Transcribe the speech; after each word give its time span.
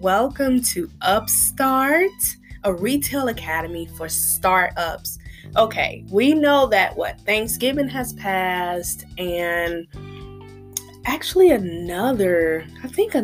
Welcome 0.00 0.62
to 0.62 0.90
Upstart, 1.00 2.10
a 2.64 2.74
retail 2.74 3.28
academy 3.28 3.86
for 3.96 4.08
startups. 4.08 5.16
Okay, 5.56 6.04
we 6.10 6.34
know 6.34 6.66
that 6.66 6.96
what 6.96 7.20
Thanksgiving 7.20 7.88
has 7.90 8.12
passed, 8.14 9.04
and 9.16 9.86
actually 11.04 11.52
another, 11.52 12.66
I 12.82 12.88
think 12.88 13.14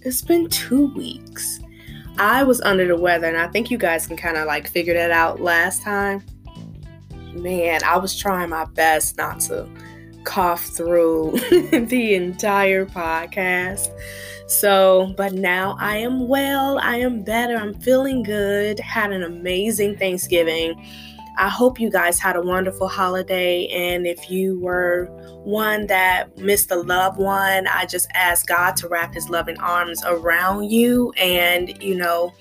it's 0.00 0.22
been 0.22 0.48
two 0.48 0.92
weeks. 0.96 1.60
I 2.18 2.42
was 2.42 2.60
under 2.62 2.84
the 2.88 2.96
weather, 2.96 3.28
and 3.28 3.38
I 3.38 3.46
think 3.46 3.70
you 3.70 3.78
guys 3.78 4.08
can 4.08 4.16
kind 4.16 4.36
of 4.36 4.48
like 4.48 4.66
figure 4.66 4.94
that 4.94 5.12
out 5.12 5.40
last 5.40 5.82
time. 5.82 6.24
Man, 7.32 7.80
I 7.84 7.96
was 7.98 8.18
trying 8.18 8.50
my 8.50 8.64
best 8.64 9.18
not 9.18 9.38
to 9.42 9.68
cough 10.24 10.64
through 10.64 11.32
the 11.70 12.14
entire 12.14 12.86
podcast. 12.86 13.88
So, 14.46 15.14
but 15.16 15.32
now 15.32 15.76
I 15.78 15.96
am 15.98 16.28
well, 16.28 16.78
I 16.78 16.96
am 16.96 17.22
better, 17.22 17.56
I'm 17.56 17.74
feeling 17.74 18.22
good, 18.22 18.78
had 18.80 19.12
an 19.12 19.22
amazing 19.22 19.96
Thanksgiving. 19.96 20.74
I 21.38 21.48
hope 21.48 21.80
you 21.80 21.90
guys 21.90 22.18
had 22.18 22.36
a 22.36 22.42
wonderful 22.42 22.88
holiday. 22.88 23.66
And 23.68 24.06
if 24.06 24.30
you 24.30 24.60
were 24.60 25.06
one 25.44 25.86
that 25.86 26.36
missed 26.36 26.70
a 26.70 26.76
loved 26.76 27.18
one, 27.18 27.66
I 27.66 27.86
just 27.86 28.08
ask 28.12 28.46
God 28.46 28.76
to 28.76 28.88
wrap 28.88 29.14
his 29.14 29.30
loving 29.30 29.58
arms 29.58 30.02
around 30.04 30.70
you. 30.70 31.12
And, 31.12 31.82
you 31.82 31.96
know, 31.96 32.34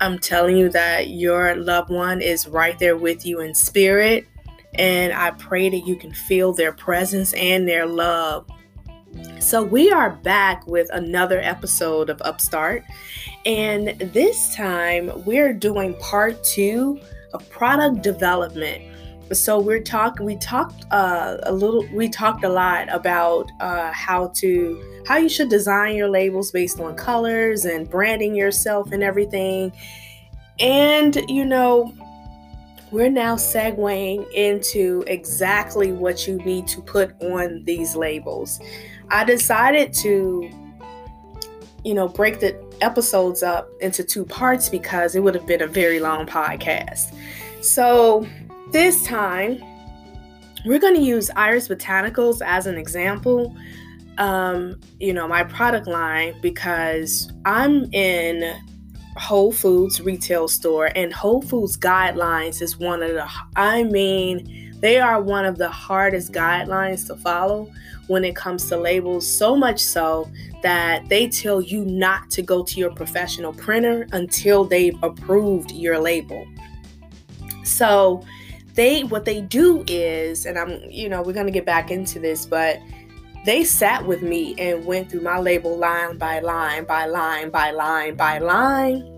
I'm 0.00 0.18
telling 0.18 0.56
you 0.56 0.68
that 0.70 1.08
your 1.08 1.54
loved 1.56 1.90
one 1.90 2.20
is 2.20 2.46
right 2.46 2.78
there 2.78 2.96
with 2.96 3.24
you 3.24 3.40
in 3.40 3.54
spirit. 3.54 4.26
And 4.74 5.12
I 5.12 5.32
pray 5.32 5.68
that 5.68 5.86
you 5.86 5.96
can 5.96 6.12
feel 6.12 6.52
their 6.52 6.72
presence 6.72 7.32
and 7.34 7.68
their 7.68 7.86
love. 7.86 8.46
So, 9.40 9.62
we 9.62 9.90
are 9.92 10.10
back 10.10 10.66
with 10.66 10.88
another 10.92 11.40
episode 11.40 12.08
of 12.08 12.22
Upstart. 12.22 12.84
And 13.44 13.88
this 13.98 14.54
time 14.54 15.10
we're 15.24 15.52
doing 15.52 15.94
part 15.98 16.42
two 16.44 17.00
of 17.34 17.48
product 17.50 18.02
development. 18.02 18.82
So 19.32 19.58
we're 19.58 19.82
talking. 19.82 20.26
We 20.26 20.36
talked 20.36 20.84
uh, 20.90 21.38
a 21.44 21.52
little. 21.52 21.86
We 21.92 22.08
talked 22.08 22.44
a 22.44 22.48
lot 22.48 22.92
about 22.92 23.50
uh, 23.60 23.90
how 23.92 24.28
to 24.36 25.02
how 25.06 25.16
you 25.16 25.28
should 25.28 25.48
design 25.48 25.96
your 25.96 26.08
labels 26.08 26.50
based 26.50 26.78
on 26.80 26.96
colors 26.96 27.64
and 27.64 27.88
branding 27.88 28.34
yourself 28.34 28.92
and 28.92 29.02
everything. 29.02 29.72
And 30.60 31.16
you 31.28 31.46
know, 31.46 31.94
we're 32.92 33.10
now 33.10 33.36
segueing 33.36 34.30
into 34.32 35.02
exactly 35.06 35.92
what 35.92 36.28
you 36.28 36.36
need 36.38 36.66
to 36.68 36.82
put 36.82 37.20
on 37.22 37.64
these 37.64 37.96
labels. 37.96 38.60
I 39.08 39.24
decided 39.24 39.94
to, 39.94 40.48
you 41.84 41.94
know, 41.94 42.06
break 42.06 42.40
the 42.40 42.62
episodes 42.82 43.42
up 43.42 43.70
into 43.80 44.04
two 44.04 44.26
parts 44.26 44.68
because 44.68 45.14
it 45.14 45.20
would 45.20 45.34
have 45.34 45.46
been 45.46 45.62
a 45.62 45.66
very 45.66 46.00
long 46.00 46.26
podcast. 46.26 47.14
So 47.62 48.26
this 48.72 49.02
time, 49.04 49.62
we're 50.66 50.78
going 50.78 50.94
to 50.94 51.02
use 51.02 51.30
Iris 51.34 51.68
Botanicals 51.68 52.42
as 52.44 52.66
an 52.66 52.76
example. 52.76 53.56
Um, 54.18 54.78
you 55.00 55.14
know, 55.14 55.26
my 55.26 55.44
product 55.44 55.86
line 55.86 56.34
because 56.42 57.32
I'm 57.46 57.84
in 57.94 58.54
Whole 59.16 59.52
Foods 59.52 60.00
retail 60.00 60.48
store, 60.48 60.90
and 60.96 61.12
Whole 61.12 61.42
Foods 61.42 61.76
guidelines 61.76 62.62
is 62.62 62.78
one 62.78 63.02
of 63.02 63.12
the, 63.12 63.28
I 63.56 63.82
mean, 63.84 64.76
they 64.80 64.98
are 64.98 65.22
one 65.22 65.44
of 65.44 65.58
the 65.58 65.68
hardest 65.68 66.32
guidelines 66.32 67.06
to 67.06 67.16
follow 67.16 67.70
when 68.08 68.24
it 68.24 68.34
comes 68.34 68.68
to 68.68 68.76
labels, 68.76 69.26
so 69.26 69.54
much 69.54 69.80
so 69.80 70.30
that 70.62 71.08
they 71.08 71.28
tell 71.28 71.60
you 71.60 71.84
not 71.84 72.30
to 72.30 72.42
go 72.42 72.62
to 72.64 72.78
your 72.78 72.90
professional 72.90 73.52
printer 73.52 74.06
until 74.12 74.64
they've 74.64 75.00
approved 75.02 75.70
your 75.72 75.98
label. 75.98 76.46
So, 77.64 78.24
they 78.74 79.04
what 79.04 79.24
they 79.24 79.40
do 79.40 79.84
is, 79.86 80.46
and 80.46 80.58
I'm, 80.58 80.80
you 80.90 81.08
know, 81.08 81.22
we're 81.22 81.34
gonna 81.34 81.50
get 81.50 81.66
back 81.66 81.90
into 81.90 82.18
this, 82.18 82.46
but 82.46 82.80
they 83.44 83.64
sat 83.64 84.06
with 84.06 84.22
me 84.22 84.54
and 84.58 84.84
went 84.84 85.10
through 85.10 85.22
my 85.22 85.38
label 85.38 85.76
line 85.76 86.16
by 86.18 86.40
line 86.40 86.84
by 86.84 87.06
line 87.06 87.50
by 87.50 87.70
line 87.70 88.14
by 88.14 88.38
line 88.38 89.08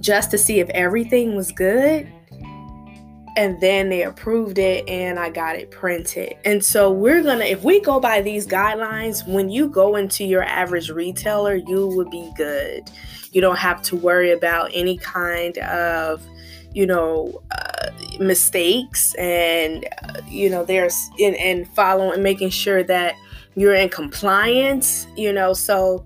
just 0.00 0.30
to 0.32 0.38
see 0.38 0.60
if 0.60 0.68
everything 0.70 1.36
was 1.36 1.52
good. 1.52 2.10
And 3.34 3.58
then 3.62 3.88
they 3.88 4.02
approved 4.02 4.58
it 4.58 4.86
and 4.88 5.18
I 5.18 5.30
got 5.30 5.56
it 5.56 5.70
printed. 5.70 6.34
And 6.44 6.62
so 6.62 6.90
we're 6.90 7.22
gonna, 7.22 7.44
if 7.44 7.64
we 7.64 7.80
go 7.80 7.98
by 7.98 8.20
these 8.20 8.46
guidelines, 8.46 9.26
when 9.26 9.48
you 9.48 9.68
go 9.68 9.96
into 9.96 10.24
your 10.24 10.42
average 10.42 10.90
retailer, 10.90 11.54
you 11.54 11.86
would 11.88 12.10
be 12.10 12.30
good. 12.36 12.90
You 13.30 13.40
don't 13.40 13.56
have 13.56 13.80
to 13.82 13.96
worry 13.96 14.32
about 14.32 14.70
any 14.74 14.98
kind 14.98 15.56
of 15.58 16.22
you 16.74 16.86
know 16.86 17.42
uh, 17.50 17.71
mistakes 18.26 19.14
and 19.14 19.86
uh, 20.04 20.20
you 20.28 20.48
know 20.48 20.64
there's 20.64 21.10
in 21.18 21.34
and 21.36 21.68
following 21.74 22.14
and 22.14 22.22
making 22.22 22.50
sure 22.50 22.82
that 22.82 23.14
you're 23.54 23.74
in 23.74 23.88
compliance 23.88 25.06
you 25.16 25.32
know 25.32 25.52
so 25.52 26.04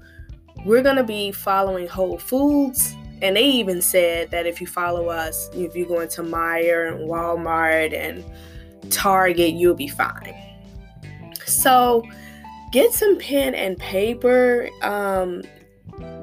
we're 0.66 0.82
going 0.82 0.96
to 0.96 1.04
be 1.04 1.30
following 1.30 1.86
whole 1.86 2.18
foods. 2.18 2.94
And 3.22 3.36
they 3.36 3.44
even 3.44 3.80
said 3.80 4.30
that 4.32 4.46
if 4.46 4.60
you 4.60 4.66
follow 4.66 5.08
us 5.08 5.48
if 5.54 5.74
you 5.74 5.86
go 5.86 6.00
into 6.00 6.22
Meijer 6.22 6.92
and 6.92 7.08
walmart 7.08 7.94
and 7.94 8.24
target 8.92 9.54
you'll 9.54 9.74
be 9.74 9.88
fine. 9.88 10.34
So 11.46 12.02
get 12.72 12.92
some 12.92 13.16
pen 13.18 13.54
and 13.54 13.78
paper 13.78 14.68
um, 14.82 15.42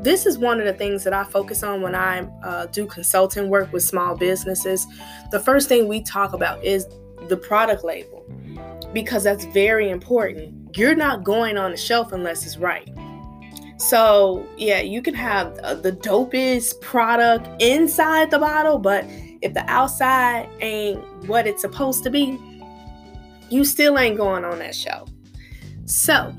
this 0.03 0.25
is 0.25 0.37
one 0.37 0.59
of 0.59 0.65
the 0.65 0.73
things 0.73 1.03
that 1.03 1.13
I 1.13 1.23
focus 1.23 1.63
on 1.63 1.81
when 1.81 1.95
I 1.95 2.21
uh, 2.43 2.65
do 2.67 2.85
consulting 2.85 3.49
work 3.49 3.71
with 3.71 3.83
small 3.83 4.15
businesses. 4.17 4.85
The 5.31 5.39
first 5.39 5.69
thing 5.69 5.87
we 5.87 6.01
talk 6.01 6.33
about 6.33 6.63
is 6.63 6.85
the 7.29 7.37
product 7.37 7.83
label 7.83 8.25
because 8.93 9.23
that's 9.23 9.45
very 9.45 9.89
important. 9.89 10.77
You're 10.77 10.95
not 10.95 11.23
going 11.23 11.57
on 11.57 11.71
the 11.71 11.77
shelf 11.77 12.11
unless 12.11 12.45
it's 12.45 12.57
right. 12.57 12.89
So, 13.77 14.47
yeah, 14.57 14.81
you 14.81 15.01
can 15.01 15.13
have 15.13 15.55
the 15.81 15.91
dopest 15.91 16.79
product 16.81 17.61
inside 17.61 18.31
the 18.31 18.39
bottle, 18.39 18.77
but 18.77 19.05
if 19.41 19.53
the 19.53 19.63
outside 19.69 20.47
ain't 20.61 21.01
what 21.27 21.47
it's 21.47 21.61
supposed 21.61 22.03
to 22.03 22.09
be, 22.09 22.39
you 23.49 23.65
still 23.65 23.97
ain't 23.97 24.17
going 24.17 24.45
on 24.45 24.59
that 24.59 24.75
shelf. 24.75 25.09
So, 25.85 26.33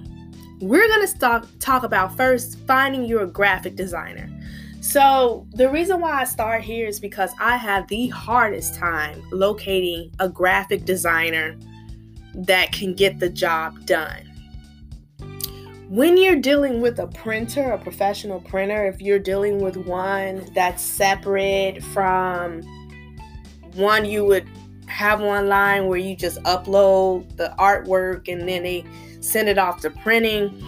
we're 0.65 0.89
going 0.89 1.07
to 1.07 1.43
talk 1.59 1.83
about 1.83 2.17
first 2.17 2.59
finding 2.67 3.05
your 3.05 3.27
graphic 3.27 3.77
designer. 3.77 4.31
So, 4.81 5.47
the 5.53 5.71
reason 5.71 6.01
why 6.01 6.21
I 6.21 6.25
start 6.25 6.63
here 6.63 6.87
is 6.87 7.01
because 7.01 7.31
I 7.41 7.57
have 7.57 7.89
the 7.89 8.09
hardest 8.09 8.75
time 8.75 9.23
locating 9.31 10.11
a 10.21 10.29
graphic 10.29 10.85
designer 10.85 11.57
that 12.35 12.73
can 12.73 12.95
get 12.95 13.19
the 13.19 13.29
job 13.29 13.87
done. 13.87 14.31
When 15.89 16.17
you're 16.17 16.41
dealing 16.41 16.81
with 16.81 16.99
a 16.99 17.07
printer, 17.07 17.73
a 17.73 17.79
professional 17.79 18.41
printer, 18.41 18.87
if 18.87 19.01
you're 19.01 19.19
dealing 19.19 19.63
with 19.63 19.77
one 19.77 20.47
that's 20.55 20.83
separate 20.83 21.83
from 21.83 22.63
one 23.75 24.05
you 24.05 24.25
would 24.25 24.49
have 24.87 25.21
online 25.21 25.89
where 25.89 25.99
you 25.99 26.15
just 26.17 26.43
upload 26.43 27.37
the 27.37 27.55
artwork 27.59 28.33
and 28.33 28.49
then 28.49 28.63
they 28.63 28.85
send 29.25 29.49
it 29.49 29.59
off 29.59 29.81
to 29.81 29.91
printing. 29.91 30.63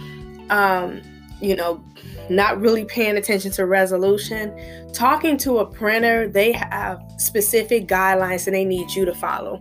Um, 0.49 1.01
you 1.39 1.55
know, 1.55 1.83
not 2.29 2.59
really 2.59 2.85
paying 2.85 3.17
attention 3.17 3.51
to 3.51 3.65
resolution. 3.65 4.53
Talking 4.93 5.37
to 5.37 5.59
a 5.59 5.65
printer, 5.65 6.27
they 6.27 6.51
have 6.51 7.01
specific 7.17 7.87
guidelines 7.87 8.45
that 8.45 8.51
they 8.51 8.65
need 8.65 8.91
you 8.91 9.05
to 9.05 9.13
follow. 9.13 9.59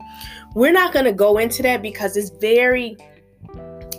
We're 0.54 0.72
not 0.72 0.93
going 0.93 1.04
to 1.04 1.12
go 1.12 1.38
into 1.38 1.62
that 1.62 1.82
because 1.82 2.16
it's 2.16 2.31
very 2.31 2.96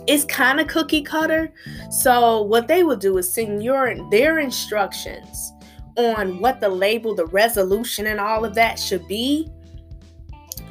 it's 0.06 0.24
kind 0.24 0.58
of 0.58 0.66
cookie 0.68 1.02
cutter. 1.02 1.52
So 1.90 2.42
what 2.42 2.66
they 2.66 2.82
will 2.82 2.96
do 2.96 3.18
is 3.18 3.32
send 3.32 3.62
your 3.62 3.94
their 4.10 4.38
instructions 4.38 5.52
on 5.96 6.40
what 6.40 6.60
the 6.60 6.68
label, 6.68 7.14
the 7.14 7.26
resolution 7.26 8.06
and 8.06 8.18
all 8.18 8.44
of 8.44 8.54
that 8.54 8.78
should 8.78 9.06
be 9.06 9.50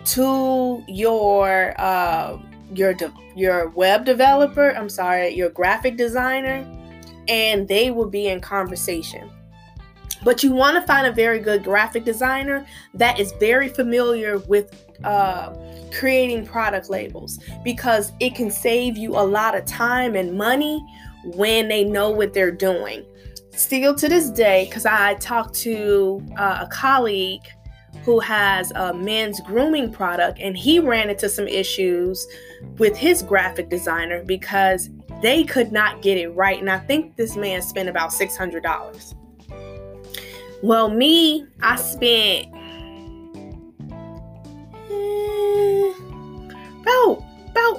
to 0.05 0.83
your 0.87 1.75
uh, 1.77 2.37
your 2.73 2.93
de- 2.93 3.13
your 3.35 3.69
web 3.69 4.05
developer, 4.05 4.71
I'm 4.71 4.89
sorry, 4.89 5.33
your 5.33 5.49
graphic 5.49 5.97
designer, 5.97 6.65
and 7.27 7.67
they 7.67 7.91
will 7.91 8.09
be 8.09 8.27
in 8.27 8.41
conversation. 8.41 9.29
But 10.23 10.43
you 10.43 10.51
want 10.51 10.75
to 10.75 10.81
find 10.81 11.05
a 11.07 11.11
very 11.11 11.39
good 11.39 11.63
graphic 11.63 12.03
designer 12.03 12.65
that 12.95 13.19
is 13.19 13.33
very 13.39 13.69
familiar 13.69 14.39
with 14.39 14.85
uh, 15.03 15.53
creating 15.93 16.45
product 16.45 16.89
labels 16.89 17.39
because 17.63 18.11
it 18.19 18.35
can 18.35 18.49
save 18.49 18.97
you 18.97 19.11
a 19.11 19.21
lot 19.21 19.55
of 19.55 19.65
time 19.65 20.15
and 20.15 20.37
money 20.37 20.83
when 21.23 21.67
they 21.67 21.83
know 21.83 22.09
what 22.09 22.33
they're 22.33 22.51
doing. 22.51 23.05
Still 23.51 23.95
to 23.95 24.07
this 24.07 24.29
day, 24.29 24.65
because 24.65 24.85
I 24.85 25.15
talked 25.15 25.55
to 25.61 26.23
uh, 26.37 26.59
a 26.61 26.67
colleague 26.67 27.41
who 28.07 28.19
has 28.21 28.71
a 28.71 28.93
men's 28.93 29.41
grooming 29.41 29.91
product, 29.91 30.39
and 30.39 30.55
he 30.57 30.79
ran 30.79 31.09
into 31.09 31.27
some 31.27 31.45
issues 31.45 32.25
with 32.77 32.95
his 32.95 33.21
graphic 33.21 33.67
designer 33.67 34.23
because 34.23 34.89
they 35.21 35.43
could 35.43 35.73
not 35.73 36.01
get 36.01 36.17
it 36.17 36.29
right. 36.29 36.57
And 36.57 36.69
I 36.69 36.79
think 36.79 37.17
this 37.17 37.35
man 37.35 37.61
spent 37.61 37.89
about 37.89 38.11
$600. 38.11 39.13
Well, 40.63 40.89
me, 40.89 41.47
I 41.61 41.75
spent 41.75 42.47
eh, 44.89 45.93
about 46.85 47.26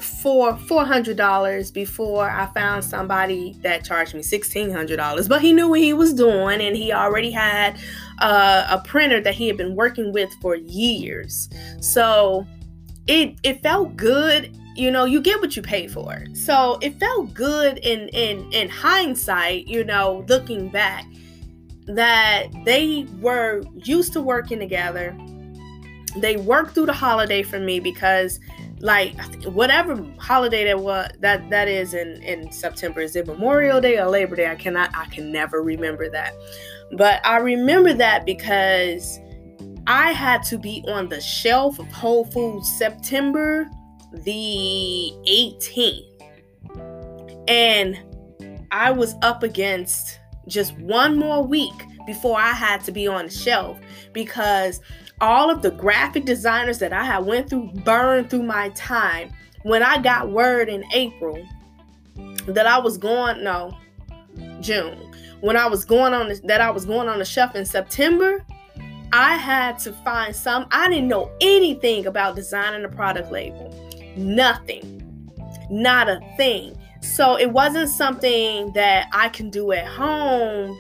four 0.01 0.57
four 0.57 0.85
hundred 0.85 1.17
dollars 1.17 1.71
before 1.71 2.29
I 2.29 2.47
found 2.47 2.85
somebody 2.85 3.57
that 3.63 3.85
charged 3.85 4.15
me 4.15 4.23
sixteen 4.23 4.71
hundred 4.71 4.97
dollars. 4.97 5.29
But 5.29 5.41
he 5.41 5.53
knew 5.53 5.69
what 5.69 5.81
he 5.81 5.93
was 5.93 6.13
doing, 6.13 6.61
and 6.61 6.77
he 6.77 6.93
already 6.93 7.31
had 7.31 7.79
uh, 8.21 8.67
a 8.71 8.79
printer 8.87 9.21
that 9.21 9.35
he 9.35 9.47
had 9.47 9.57
been 9.57 9.75
working 9.75 10.13
with 10.13 10.33
for 10.41 10.57
years. 10.57 11.49
So 11.81 12.47
it 13.07 13.37
it 13.43 13.63
felt 13.63 13.97
good. 13.97 14.57
You 14.77 14.93
know, 14.93 15.07
you 15.07 15.21
get 15.21 15.41
what 15.41 15.57
you 15.57 15.63
pay 15.63 15.89
for. 15.89 16.25
So 16.35 16.79
it 16.83 16.99
felt 17.01 17.35
good 17.35 17.79
in 17.79 18.09
in 18.09 18.51
in 18.53 18.69
hindsight. 18.69 19.67
You 19.67 19.85
know, 19.85 20.25
looking 20.29 20.69
back, 20.69 21.05
that 21.87 22.47
they 22.65 23.07
were 23.21 23.63
used 23.75 24.13
to 24.13 24.21
working 24.21 24.59
together. 24.59 25.17
They 26.17 26.37
worked 26.37 26.75
through 26.75 26.87
the 26.87 26.93
holiday 26.93 27.43
for 27.43 27.59
me 27.59 27.81
because 27.81 28.41
like 28.81 29.15
whatever 29.45 30.05
holiday 30.19 30.65
that 30.65 30.79
was 30.79 31.11
that 31.21 31.49
that 31.51 31.69
is 31.69 31.95
in 31.95 32.23
in 32.23 32.51
September 32.53 33.01
is 33.01 33.17
it 33.17 33.27
Memorial 33.27 33.81
Day 33.81 33.99
or 33.99 34.07
Labor 34.07 34.37
Day? 34.37 34.51
I 34.51 34.55
cannot 34.55 34.91
I 34.95 35.07
can 35.07 35.33
never 35.33 35.63
remember 35.63 36.09
that. 36.11 36.35
But 36.93 37.25
I 37.25 37.39
remember 37.39 37.93
that 37.95 38.25
because 38.25 39.19
I 39.87 40.13
had 40.13 40.43
to 40.45 40.59
be 40.59 40.85
on 40.89 41.09
the 41.09 41.21
shelf 41.21 41.79
of 41.79 41.87
Whole 41.89 42.25
Foods 42.25 42.71
September 42.79 43.69
the 44.13 45.13
18th 45.27 46.05
and 47.49 47.99
I 48.71 48.91
was 48.91 49.15
up 49.23 49.43
against 49.43 50.19
just 50.47 50.77
one 50.79 51.17
more 51.17 51.43
week 51.43 51.75
before 52.07 52.39
I 52.39 52.53
had 52.53 52.83
to 52.85 52.93
be 52.93 53.07
on 53.07 53.27
the 53.27 53.31
shelf 53.31 53.79
because 54.13 54.81
all 55.21 55.51
of 55.51 55.63
the 55.63 55.71
graphic 55.71 56.25
designers 56.25 56.79
that 56.79 56.93
I 56.93 57.05
had 57.05 57.27
went 57.27 57.51
through 57.51 57.73
burned 57.85 58.31
through 58.31 58.45
my 58.45 58.71
time. 58.71 59.33
When 59.63 59.83
I 59.83 60.01
got 60.01 60.31
word 60.31 60.69
in 60.69 60.85
April 60.93 61.45
that 62.47 62.67
I 62.67 62.79
was 62.79 62.97
going 62.97 63.43
no 63.43 63.77
June 64.61 65.09
when 65.41 65.57
I 65.57 65.67
was 65.67 65.85
going 65.85 66.15
on 66.15 66.29
this, 66.29 66.41
that 66.41 66.61
I 66.61 66.71
was 66.71 66.85
going 66.85 67.09
on 67.09 67.19
the 67.19 67.25
shelf 67.25 67.55
in 67.55 67.65
September, 67.65 68.45
I 69.13 69.37
had 69.37 69.79
to 69.81 69.93
find 69.93 70.35
some. 70.35 70.67
I 70.71 70.89
didn't 70.89 71.09
know 71.09 71.31
anything 71.41 72.07
about 72.07 72.37
designing 72.37 72.85
a 72.85 72.89
product 72.89 73.31
label. 73.31 73.75
Nothing. 74.17 75.31
Not 75.71 76.09
a 76.09 76.21
thing. 76.37 76.77
So 77.01 77.39
it 77.39 77.51
wasn't 77.53 77.89
something 77.89 78.73
that 78.73 79.09
I 79.13 79.29
can 79.29 79.51
do 79.51 79.73
at 79.73 79.87
home 79.87 80.79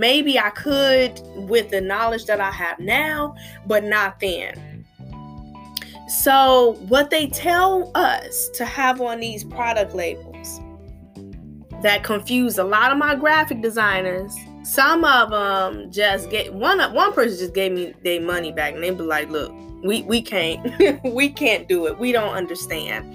Maybe 0.00 0.38
I 0.38 0.48
could 0.48 1.20
with 1.34 1.68
the 1.68 1.82
knowledge 1.82 2.24
that 2.24 2.40
I 2.40 2.50
have 2.50 2.78
now, 2.78 3.36
but 3.66 3.84
not 3.84 4.18
then. 4.18 4.86
So, 6.22 6.78
what 6.88 7.10
they 7.10 7.26
tell 7.26 7.92
us 7.94 8.48
to 8.54 8.64
have 8.64 9.02
on 9.02 9.20
these 9.20 9.44
product 9.44 9.94
labels 9.94 10.58
that 11.82 12.02
confuse 12.02 12.56
a 12.56 12.64
lot 12.64 12.92
of 12.92 12.96
my 12.96 13.14
graphic 13.14 13.60
designers. 13.60 14.34
Some 14.62 15.04
of 15.04 15.30
them 15.32 15.92
just 15.92 16.30
get 16.30 16.54
one. 16.54 16.78
One 16.94 17.12
person 17.12 17.38
just 17.38 17.52
gave 17.52 17.72
me 17.72 17.92
their 18.02 18.22
money 18.22 18.52
back, 18.52 18.72
and 18.72 18.82
they 18.82 18.90
be 18.92 19.02
like, 19.02 19.28
"Look, 19.28 19.52
we 19.84 20.00
we 20.04 20.22
can't, 20.22 21.04
we 21.04 21.28
can't 21.28 21.68
do 21.68 21.86
it. 21.86 21.98
We 21.98 22.10
don't 22.10 22.34
understand." 22.34 23.14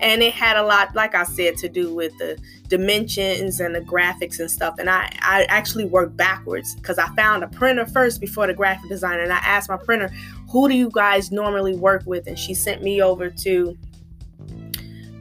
And 0.00 0.22
it 0.22 0.32
had 0.32 0.56
a 0.56 0.62
lot 0.62 0.94
like 0.94 1.14
i 1.14 1.24
said 1.24 1.56
to 1.56 1.68
do 1.68 1.94
with 1.94 2.16
the 2.18 2.38
dimensions 2.68 3.60
and 3.60 3.74
the 3.74 3.80
graphics 3.80 4.40
and 4.40 4.50
stuff. 4.50 4.74
And 4.78 4.90
i 4.90 5.10
i 5.22 5.44
actually 5.48 5.84
worked 5.84 6.16
backwards 6.16 6.74
because 6.74 6.98
i 6.98 7.06
found 7.14 7.44
a 7.44 7.48
printer 7.48 7.86
first 7.86 8.20
before 8.20 8.46
the 8.46 8.54
graphic 8.54 8.88
designer 8.88 9.22
and 9.22 9.32
i 9.32 9.38
asked 9.38 9.68
my 9.68 9.76
printer 9.76 10.10
who 10.50 10.68
do 10.68 10.74
you 10.74 10.90
guys 10.92 11.30
normally 11.30 11.76
work 11.76 12.02
with? 12.06 12.26
And 12.26 12.38
she 12.38 12.54
sent 12.54 12.82
me 12.82 13.02
over 13.02 13.30
to 13.30 13.76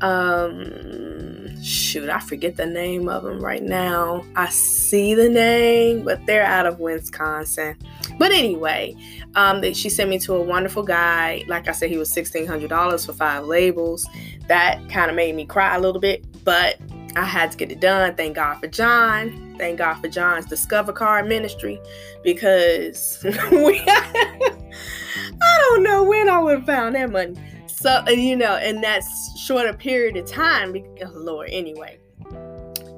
um 0.01 1.14
shoot 1.63 2.09
i 2.09 2.19
forget 2.19 2.55
the 2.55 2.65
name 2.65 3.07
of 3.09 3.23
them 3.23 3.39
right 3.39 3.63
now 3.63 4.23
i 4.35 4.47
see 4.49 5.13
the 5.13 5.29
name 5.29 6.03
but 6.03 6.23
they're 6.25 6.43
out 6.43 6.65
of 6.65 6.79
wisconsin 6.79 7.75
but 8.17 8.31
anyway 8.31 8.95
um 9.35 9.61
she 9.73 9.89
sent 9.89 10.09
me 10.09 10.19
to 10.19 10.33
a 10.35 10.41
wonderful 10.41 10.83
guy 10.83 11.43
like 11.47 11.67
i 11.67 11.71
said 11.71 11.89
he 11.89 11.97
was 11.97 12.11
$1600 12.13 13.05
for 13.05 13.13
five 13.13 13.43
labels 13.45 14.07
that 14.47 14.87
kind 14.89 15.09
of 15.09 15.15
made 15.15 15.35
me 15.35 15.45
cry 15.45 15.75
a 15.75 15.79
little 15.79 16.01
bit, 16.01 16.23
but 16.43 16.77
I 17.15 17.23
had 17.23 17.51
to 17.51 17.57
get 17.57 17.71
it 17.71 17.79
done. 17.79 18.15
Thank 18.15 18.35
God 18.35 18.55
for 18.55 18.67
John. 18.67 19.55
Thank 19.57 19.79
God 19.79 19.95
for 19.95 20.07
John's 20.07 20.45
Discover 20.45 20.93
Card 20.93 21.27
Ministry 21.27 21.79
because 22.23 23.19
we, 23.51 23.81
I 23.87 25.59
don't 25.69 25.83
know 25.83 26.03
when 26.03 26.29
I 26.29 26.39
would 26.39 26.57
have 26.57 26.65
found 26.65 26.95
that 26.95 27.09
money. 27.09 27.35
So, 27.75 28.07
you 28.07 28.35
know, 28.35 28.57
in 28.57 28.81
that 28.81 29.03
shorter 29.37 29.73
period 29.73 30.15
of 30.15 30.25
time, 30.27 30.75
oh 31.03 31.11
Lord, 31.13 31.49
anyway, 31.51 31.99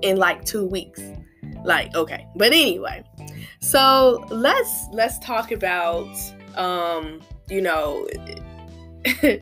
in 0.01 0.17
like 0.17 0.45
two 0.45 0.65
weeks. 0.65 1.01
Like, 1.63 1.95
okay. 1.95 2.27
But 2.35 2.53
anyway, 2.53 3.03
so 3.59 4.23
let's 4.29 4.85
let's 4.91 5.17
talk 5.19 5.51
about 5.51 6.07
um, 6.55 7.21
you 7.49 7.61
know 7.61 8.07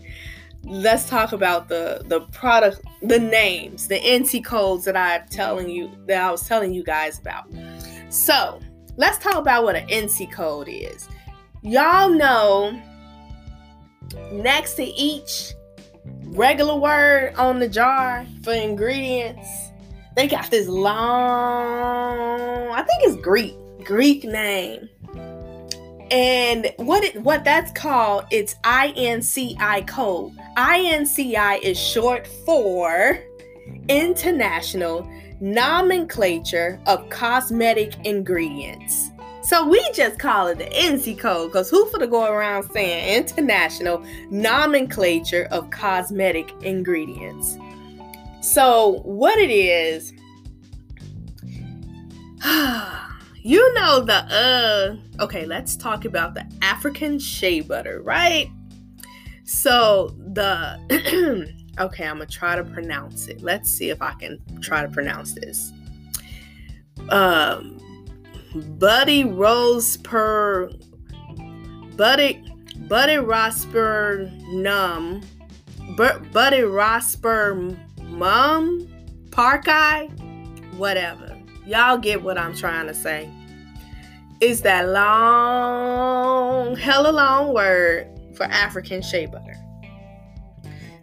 let's 0.64 1.10
talk 1.10 1.32
about 1.32 1.70
the 1.70 2.02
the 2.06 2.22
product 2.32 2.82
the 3.02 3.20
names 3.20 3.88
the 3.88 4.00
NC 4.00 4.44
codes 4.44 4.86
that 4.86 4.98
i'm 4.98 5.28
telling 5.28 5.70
you 5.70 5.92
that 6.08 6.22
i 6.22 6.32
was 6.32 6.48
telling 6.48 6.74
you 6.74 6.84
guys 6.84 7.20
about 7.20 7.46
so 8.10 8.60
let's 8.98 9.18
talk 9.20 9.36
about 9.36 9.64
what 9.64 9.76
an 9.76 9.88
NC 9.88 10.32
code 10.32 10.68
is 10.70 11.08
y'all 11.62 12.10
know 12.10 12.80
next 14.32 14.76
to 14.76 14.84
each 14.84 15.54
regular 16.26 16.76
word 16.76 17.34
on 17.36 17.60
the 17.60 17.68
jar 17.68 18.26
for 18.44 18.54
ingredients 18.54 19.48
they 20.16 20.28
got 20.28 20.50
this 20.52 20.68
long 20.68 22.70
i 22.72 22.84
think 22.84 23.04
it's 23.04 23.22
greek 23.22 23.56
greek 23.84 24.24
name 24.24 24.88
and 26.12 26.72
what 26.78 27.04
it 27.04 27.22
what 27.24 27.44
that's 27.44 27.72
called 27.72 28.26
it's 28.32 28.56
INCI 28.64 29.88
code. 29.88 30.34
INCI 30.58 31.62
is 31.62 31.80
short 31.80 32.28
for 32.46 33.20
International 33.90 35.10
Nomenclature 35.40 36.80
of 36.86 37.10
Cosmetic 37.10 38.06
Ingredients. 38.06 39.10
So 39.48 39.68
we 39.68 39.80
just 39.94 40.18
call 40.18 40.48
it 40.48 40.58
the 40.58 40.66
NC 40.66 41.20
code 41.20 41.52
because 41.52 41.70
who 41.70 41.86
for 41.90 42.00
to 42.00 42.08
go 42.08 42.26
around 42.26 42.70
saying 42.72 43.16
International 43.16 44.04
Nomenclature 44.32 45.48
of 45.52 45.70
Cosmetic 45.70 46.52
Ingredients. 46.62 47.58
So 48.42 49.02
what 49.04 49.38
it 49.38 49.52
is 49.52 50.14
You 53.44 53.74
know 53.76 54.00
the 54.00 54.16
uh 54.16 55.24
okay, 55.24 55.46
let's 55.46 55.76
talk 55.76 56.06
about 56.06 56.34
the 56.34 56.52
African 56.64 57.20
shea 57.20 57.62
butter, 57.62 58.02
right? 58.02 58.50
So 59.44 60.16
the 60.34 60.80
okay, 61.80 62.08
I'm 62.08 62.18
gonna 62.18 62.26
try 62.26 62.56
to 62.56 62.64
pronounce 62.64 63.28
it. 63.28 63.44
Let's 63.44 63.70
see 63.70 63.92
if 63.92 64.02
I 64.02 64.14
can 64.14 64.40
try 64.62 64.82
to 64.82 64.88
pronounce 64.88 65.36
this. 65.36 65.72
Um 67.10 67.80
Buddy 68.78 69.24
Rose 69.26 69.98
per 69.98 70.70
Buddy 71.96 72.44
Buddy 72.88 73.14
Rosper 73.14 74.32
Num 74.54 75.22
Buddy 75.98 76.62
Rosper 76.62 77.78
Mum 78.04 78.88
Parkai 79.30 80.10
whatever 80.78 81.36
Y'all 81.66 81.98
get 81.98 82.22
what 82.22 82.38
I'm 82.38 82.54
trying 82.54 82.86
to 82.86 82.94
say. 82.94 83.28
It's 84.40 84.62
that 84.62 84.88
long, 84.90 86.76
hella 86.76 87.10
long 87.10 87.54
word 87.54 88.08
for 88.36 88.44
African 88.44 89.02
shea 89.02 89.26
butter. 89.26 89.56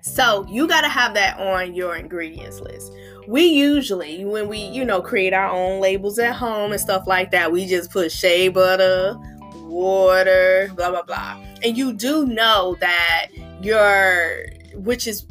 So 0.03 0.47
you 0.49 0.69
got 0.69 0.83
to 0.83 0.89
have 0.89 1.15
that 1.15 1.41
on 1.41 1.75
your 1.75 1.97
ingredients 1.97 2.61
list. 2.61 2.93
We 3.29 3.45
usually, 3.45 4.25
when 4.25 4.49
we, 4.49 4.59
you 4.59 4.85
know, 4.85 5.01
create 5.01 5.33
our 5.33 5.49
own 5.51 5.81
labels 5.81 6.19
at 6.19 6.35
home 6.35 6.73
and 6.73 6.81
stuff 6.81 7.07
like 7.07 7.31
that, 7.31 7.53
we 7.53 7.67
just 7.67 7.91
put 7.91 8.11
shea 8.11 8.49
butter, 8.49 9.17
water, 9.55 10.71
blah, 10.75 10.91
blah, 10.91 11.03
blah. 11.03 11.41
And 11.63 11.77
you 11.77 11.93
do 11.93 12.27
know 12.27 12.77
that 12.81 13.29
your, 13.63 14.47
which 14.75 15.07
is 15.07 15.27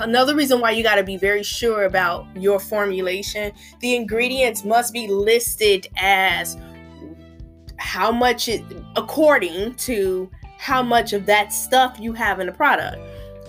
another 0.00 0.34
reason 0.34 0.60
why 0.60 0.70
you 0.70 0.82
got 0.82 0.96
to 0.96 1.02
be 1.02 1.16
very 1.16 1.42
sure 1.42 1.84
about 1.84 2.26
your 2.36 2.60
formulation 2.60 3.52
the 3.80 3.94
ingredients 3.94 4.64
must 4.64 4.92
be 4.92 5.06
listed 5.06 5.86
as 5.96 6.56
how 7.78 8.12
much 8.12 8.48
it 8.48 8.62
according 8.96 9.74
to 9.74 10.30
how 10.58 10.82
much 10.82 11.12
of 11.12 11.26
that 11.26 11.52
stuff 11.52 11.96
you 11.98 12.12
have 12.12 12.40
in 12.40 12.46
the 12.46 12.52
product 12.52 12.98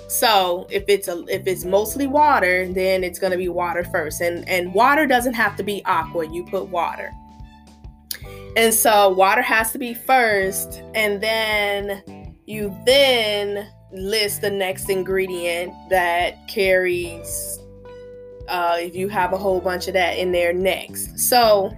So 0.08 0.68
if 0.70 0.86
it's 0.88 1.08
a 1.08 1.24
if 1.28 1.48
it's 1.48 1.66
mostly 1.66 2.08
water, 2.08 2.68
then 2.68 3.04
it's 3.04 3.20
gonna 3.20 3.38
be 3.38 3.50
water 3.50 3.84
first. 3.84 4.22
And 4.22 4.48
and 4.48 4.74
water 4.74 5.06
doesn't 5.06 5.34
have 5.34 5.56
to 5.58 5.64
be 5.64 5.84
aqua. 5.86 6.28
You 6.32 6.46
put 6.46 6.68
water. 6.70 7.12
And 8.58 8.74
so 8.74 9.10
water 9.10 9.42
has 9.42 9.72
to 9.74 9.78
be 9.78 9.94
first, 9.94 10.82
and 10.94 11.22
then 11.22 12.36
you 12.46 12.76
then 12.86 13.68
list 13.92 14.42
the 14.42 14.50
next 14.50 14.90
ingredient 14.90 15.74
that 15.90 16.48
carries 16.48 17.60
uh, 18.48 18.78
if 18.80 18.96
you 18.96 19.10
have 19.10 19.34
a 19.34 19.38
whole 19.38 19.60
bunch 19.60 19.88
of 19.88 19.94
that 19.94 20.18
in 20.18 20.32
there 20.32 20.54
next. 20.54 21.20
So 21.20 21.76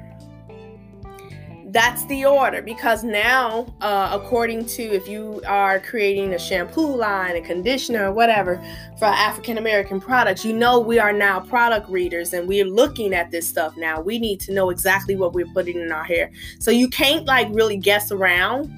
that's 1.70 2.06
the 2.06 2.26
order 2.26 2.62
because 2.62 3.04
now, 3.04 3.66
uh, 3.82 4.10
according 4.14 4.66
to 4.66 4.84
if 4.84 5.08
you 5.08 5.42
are 5.46 5.80
creating 5.80 6.34
a 6.34 6.40
shampoo 6.40 6.96
line, 6.96 7.36
a 7.36 7.42
conditioner, 7.42 8.12
whatever 8.12 8.64
for 8.98 9.06
African 9.06 9.58
American 9.58 10.00
products, 10.00 10.46
you 10.46 10.54
know 10.54 10.80
we 10.80 10.98
are 10.98 11.12
now 11.12 11.42
product 11.42 11.90
readers 11.90 12.34
and 12.34 12.48
we're 12.48 12.66
looking 12.66 13.14
at 13.14 13.32
this 13.32 13.48
stuff 13.48 13.76
now. 13.76 14.00
We 14.00 14.18
need 14.18 14.40
to 14.42 14.54
know 14.54 14.70
exactly 14.70 15.16
what 15.18 15.34
we're 15.34 15.48
putting 15.48 15.80
in 15.80 15.92
our 15.92 16.06
hair. 16.06 16.32
So 16.60 16.72
you 16.72 16.88
can't 16.88 17.26
like 17.26 17.50
really 17.52 17.78
guess 17.78 18.12
around 18.12 18.72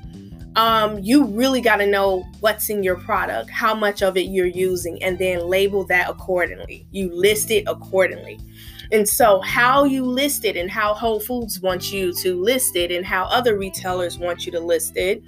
um, 0.55 1.00
you 1.00 1.25
really 1.25 1.62
got 1.62 1.77
to 1.77 1.88
know 1.88 2.25
what's 2.39 2.69
in 2.69 2.84
your 2.84 2.98
product, 2.98 3.50
how 3.50 3.75
much 3.75 4.01
of 4.01 4.17
it 4.17 4.27
you're 4.27 4.48
using, 4.48 5.01
and 5.03 5.17
then 5.17 5.48
label 5.48 5.86
that 5.86 6.10
accordingly. 6.10 6.88
You 6.91 7.13
list 7.13 7.51
it 7.51 7.63
accordingly. 7.67 8.39
And 8.91 9.08
so, 9.08 9.39
how 9.41 9.84
you 9.84 10.03
list 10.05 10.46
it 10.46 10.58
and 10.58 10.69
how 10.69 10.93
Whole 10.93 11.19
Foods 11.19 11.60
wants 11.60 11.91
you 11.91 12.13
to 12.13 12.41
list 12.41 12.75
it 12.75 12.91
and 12.91 13.05
how 13.05 13.25
other 13.25 13.58
retailers 13.58 14.17
want 14.17 14.46
you 14.46 14.51
to 14.53 14.60
list 14.60 14.98
it, 14.98 15.24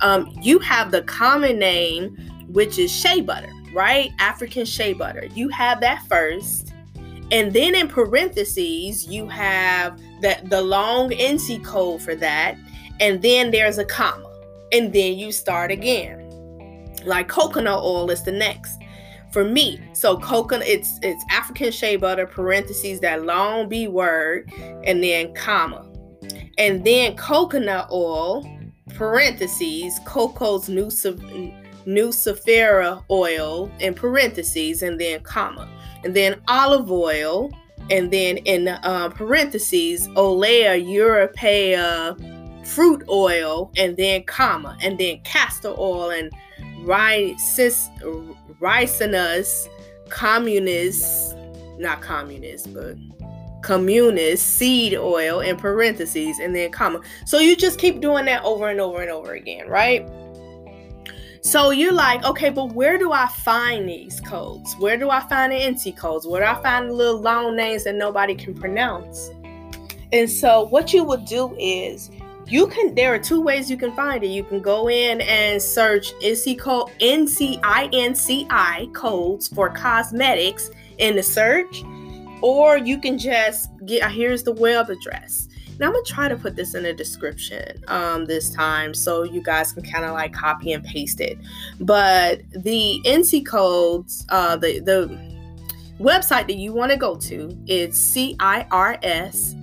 um, 0.00 0.32
you 0.40 0.58
have 0.58 0.90
the 0.90 1.02
common 1.02 1.58
name, 1.58 2.16
which 2.48 2.78
is 2.78 2.90
shea 2.90 3.20
butter, 3.20 3.52
right? 3.72 4.10
African 4.18 4.64
shea 4.64 4.92
butter. 4.92 5.26
You 5.34 5.48
have 5.50 5.80
that 5.80 6.04
first. 6.08 6.72
And 7.30 7.52
then 7.52 7.74
in 7.74 7.88
parentheses, 7.88 9.06
you 9.06 9.28
have 9.28 9.98
the, 10.20 10.38
the 10.44 10.60
long 10.60 11.10
NC 11.10 11.64
code 11.64 12.02
for 12.02 12.14
that. 12.16 12.56
And 13.00 13.22
then 13.22 13.50
there's 13.50 13.78
a 13.78 13.84
comma 13.84 14.30
and 14.72 14.92
then 14.92 15.16
you 15.18 15.32
start 15.32 15.70
again. 15.70 16.20
Like 17.04 17.28
coconut 17.28 17.82
oil 17.82 18.10
is 18.10 18.22
the 18.22 18.32
next 18.32 18.78
for 19.34 19.44
me. 19.44 19.80
So 19.92 20.16
coconut, 20.16 20.66
it's 20.66 20.98
it's 21.02 21.24
African 21.30 21.72
shea 21.72 21.96
butter 21.96 22.24
parentheses 22.26 23.00
that 23.00 23.24
long 23.24 23.68
B 23.68 23.88
word 23.88 24.50
and 24.84 25.02
then 25.02 25.34
comma, 25.34 25.84
and 26.56 26.84
then 26.84 27.16
coconut 27.16 27.88
oil 27.90 28.48
parentheses 28.94 29.98
Cocos 30.06 30.68
nucifera 31.86 33.04
oil 33.10 33.70
in 33.80 33.92
parentheses 33.92 34.82
and 34.82 35.00
then 35.00 35.20
comma, 35.20 35.68
and 36.04 36.14
then 36.14 36.40
olive 36.46 36.90
oil 36.92 37.50
and 37.90 38.10
then 38.12 38.36
in 38.38 38.68
uh, 38.68 39.08
parentheses 39.10 40.08
Olea 40.16 40.80
europaea 40.80 42.16
fruit 42.64 43.02
oil 43.10 43.70
and 43.76 43.96
then 43.96 44.22
comma. 44.22 44.78
And 44.80 44.96
then 44.96 45.20
castor 45.24 45.74
oil 45.76 46.10
and 46.10 46.32
ricinus 48.60 49.68
communis 50.08 51.34
not 51.78 52.00
communist 52.00 52.72
but 52.74 52.96
communist 53.62 54.46
seed 54.56 54.94
oil 54.94 55.40
in 55.40 55.56
parentheses 55.56 56.38
and 56.38 56.54
then 56.54 56.70
comma 56.70 57.00
so 57.26 57.38
you 57.38 57.56
just 57.56 57.78
keep 57.78 58.00
doing 58.00 58.24
that 58.26 58.42
over 58.44 58.68
and 58.68 58.80
over 58.80 59.00
and 59.00 59.10
over 59.10 59.32
again 59.32 59.66
right 59.68 60.06
so 61.44 61.72
you're 61.72 61.92
like, 61.92 62.24
okay, 62.24 62.48
but 62.48 62.72
where 62.72 62.96
do 62.96 63.12
I 63.12 63.26
find 63.26 63.86
these 63.86 64.18
codes? 64.18 64.74
Where 64.78 64.96
do 64.96 65.10
I 65.10 65.20
find 65.28 65.52
the 65.52 65.56
NC 65.56 65.94
codes? 65.94 66.26
Where 66.26 66.40
do 66.40 66.46
I 66.46 66.60
find 66.62 66.88
the 66.88 66.94
little 66.94 67.20
long 67.20 67.54
names 67.54 67.84
that 67.84 67.96
nobody 67.96 68.34
can 68.34 68.54
pronounce? 68.54 69.30
And 70.10 70.28
so 70.28 70.62
what 70.68 70.94
you 70.94 71.04
would 71.04 71.26
do 71.26 71.54
is 71.58 72.10
you 72.46 72.66
can 72.66 72.94
there 72.94 73.14
are 73.14 73.18
two 73.18 73.40
ways 73.40 73.70
you 73.70 73.76
can 73.76 73.94
find 73.94 74.22
it. 74.22 74.28
You 74.28 74.44
can 74.44 74.60
go 74.60 74.88
in 74.88 75.20
and 75.22 75.60
search 75.60 76.12
NC 76.14 76.60
NCINCI 77.00 78.94
codes 78.94 79.48
for 79.48 79.70
cosmetics 79.70 80.70
in 80.98 81.16
the 81.16 81.22
search 81.22 81.82
or 82.42 82.76
you 82.76 83.00
can 83.00 83.18
just 83.18 83.70
get 83.86 84.02
uh, 84.02 84.08
here's 84.08 84.42
the 84.42 84.52
web 84.52 84.90
address. 84.90 85.48
Now 85.78 85.86
I'm 85.86 85.92
gonna 85.92 86.04
try 86.04 86.28
to 86.28 86.36
put 86.36 86.54
this 86.54 86.74
in 86.74 86.82
the 86.84 86.92
description 86.92 87.82
um, 87.88 88.26
this 88.26 88.50
time 88.50 88.94
so 88.94 89.22
you 89.22 89.42
guys 89.42 89.72
can 89.72 89.82
kind 89.82 90.04
of 90.04 90.12
like 90.12 90.32
copy 90.32 90.72
and 90.72 90.84
paste 90.84 91.20
it. 91.20 91.38
But 91.80 92.42
the 92.50 93.00
NC 93.04 93.46
codes 93.46 94.26
uh, 94.28 94.56
the 94.56 94.80
the 94.80 95.34
website 95.98 96.46
that 96.48 96.56
you 96.56 96.72
want 96.72 96.90
to 96.90 96.98
go 96.98 97.16
to 97.16 97.56
is 97.66 97.94
CIRS 97.94 99.54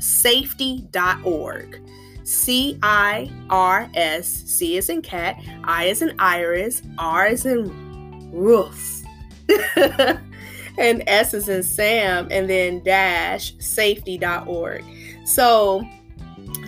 safety.org. 0.00 1.80
C 2.24 2.78
I 2.82 3.30
R 3.50 3.88
S, 3.94 4.26
C 4.26 4.76
is 4.76 4.88
in 4.88 5.00
cat, 5.00 5.40
I 5.62 5.84
is 5.84 6.02
in 6.02 6.12
iris, 6.18 6.82
R 6.98 7.26
is 7.28 7.46
in 7.46 8.32
roof, 8.32 9.04
and 10.76 11.04
S 11.06 11.34
is 11.34 11.48
in 11.48 11.62
Sam, 11.62 12.26
and 12.32 12.50
then 12.50 12.82
dash 12.82 13.54
safety.org. 13.60 14.84
So 15.24 15.86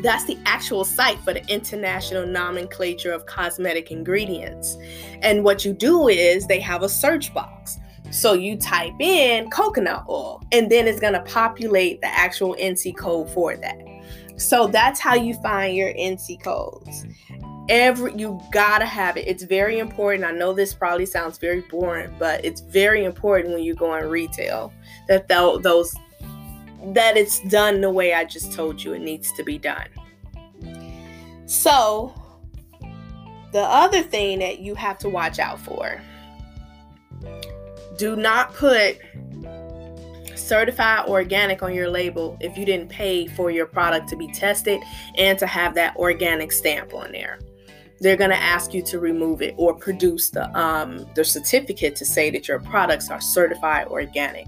that's 0.03 0.25
the 0.27 0.39
actual 0.45 0.85
site 0.85 1.19
for 1.21 1.35
the 1.35 1.45
International 1.49 2.25
Nomenclature 2.25 3.13
of 3.13 3.27
Cosmetic 3.27 3.91
Ingredients. 3.91 4.77
And 5.23 5.43
what 5.43 5.65
you 5.65 5.73
do 5.73 6.09
is 6.09 6.47
they 6.47 6.61
have 6.61 6.83
a 6.83 6.89
search 6.89 7.35
box. 7.35 7.79
So 8.11 8.33
you 8.33 8.57
type 8.57 8.95
in 9.01 9.51
coconut 9.51 10.05
oil 10.09 10.43
and 10.53 10.71
then 10.71 10.87
it's 10.87 11.01
going 11.01 11.13
to 11.13 11.23
populate 11.23 12.01
the 12.01 12.07
actual 12.07 12.55
NC 12.57 12.97
code 12.97 13.29
for 13.31 13.57
that. 13.57 13.79
So 14.37 14.67
that's 14.67 15.01
how 15.01 15.15
you 15.15 15.35
find 15.35 15.77
your 15.77 15.93
NC 15.93 16.43
codes. 16.43 17.05
Every 17.69 18.15
you 18.15 18.41
got 18.51 18.79
to 18.79 18.87
have 18.87 19.17
it. 19.19 19.29
It's 19.29 19.43
very 19.43 19.79
important. 19.79 20.25
I 20.25 20.31
know 20.31 20.55
this 20.55 20.73
probably 20.73 21.05
sounds 21.05 21.37
very 21.37 21.61
boring, 21.63 22.15
but 22.19 22.43
it's 22.45 22.63
very 22.63 23.05
important 23.05 23.53
when 23.53 23.63
you 23.63 23.75
go 23.75 23.91
on 23.91 24.09
retail 24.09 24.73
that 25.07 25.29
those 25.29 25.95
that 26.95 27.17
it's 27.17 27.41
done 27.49 27.81
the 27.81 27.91
way 27.91 28.15
I 28.15 28.25
just 28.25 28.53
told 28.53 28.83
you 28.83 28.95
it 28.95 29.01
needs 29.01 29.33
to 29.33 29.43
be 29.43 29.59
done. 29.59 29.89
So, 31.47 32.15
the 33.53 33.63
other 33.63 34.03
thing 34.03 34.39
that 34.39 34.61
you 34.61 34.75
have 34.77 34.99
to 34.99 35.09
watch 35.09 35.39
out 35.39 35.59
for 35.59 36.01
do 37.99 38.17
not 38.17 38.55
put 38.55 38.99
certified 40.37 41.07
organic 41.09 41.63
on 41.63 41.75
your 41.75 41.91
label 41.91 42.39
if 42.41 42.57
you 42.57 42.65
didn't 42.65 42.89
pay 42.89 43.27
for 43.27 43.51
your 43.51 43.67
product 43.67 44.09
to 44.09 44.17
be 44.17 44.29
tested 44.29 44.81
and 45.17 45.39
to 45.39 45.47
have 45.47 45.75
that 45.75 45.95
organic 45.97 46.53
stamp 46.53 46.95
on 46.95 47.13
there. 47.13 47.39
They're 48.01 48.17
going 48.17 48.31
to 48.31 48.37
ask 48.37 48.73
you 48.73 48.83
to 48.85 49.01
remove 49.01 49.43
it 49.43 49.55
or 49.59 49.75
produce 49.75 50.31
the 50.31 50.49
um, 50.59 51.05
the 51.15 51.25
certificate 51.25 51.97
to 51.97 52.05
say 52.05 52.31
that 52.31 52.47
your 52.47 52.61
products 52.61 53.11
are 53.11 53.21
certified 53.21 53.89
organic. 53.89 54.47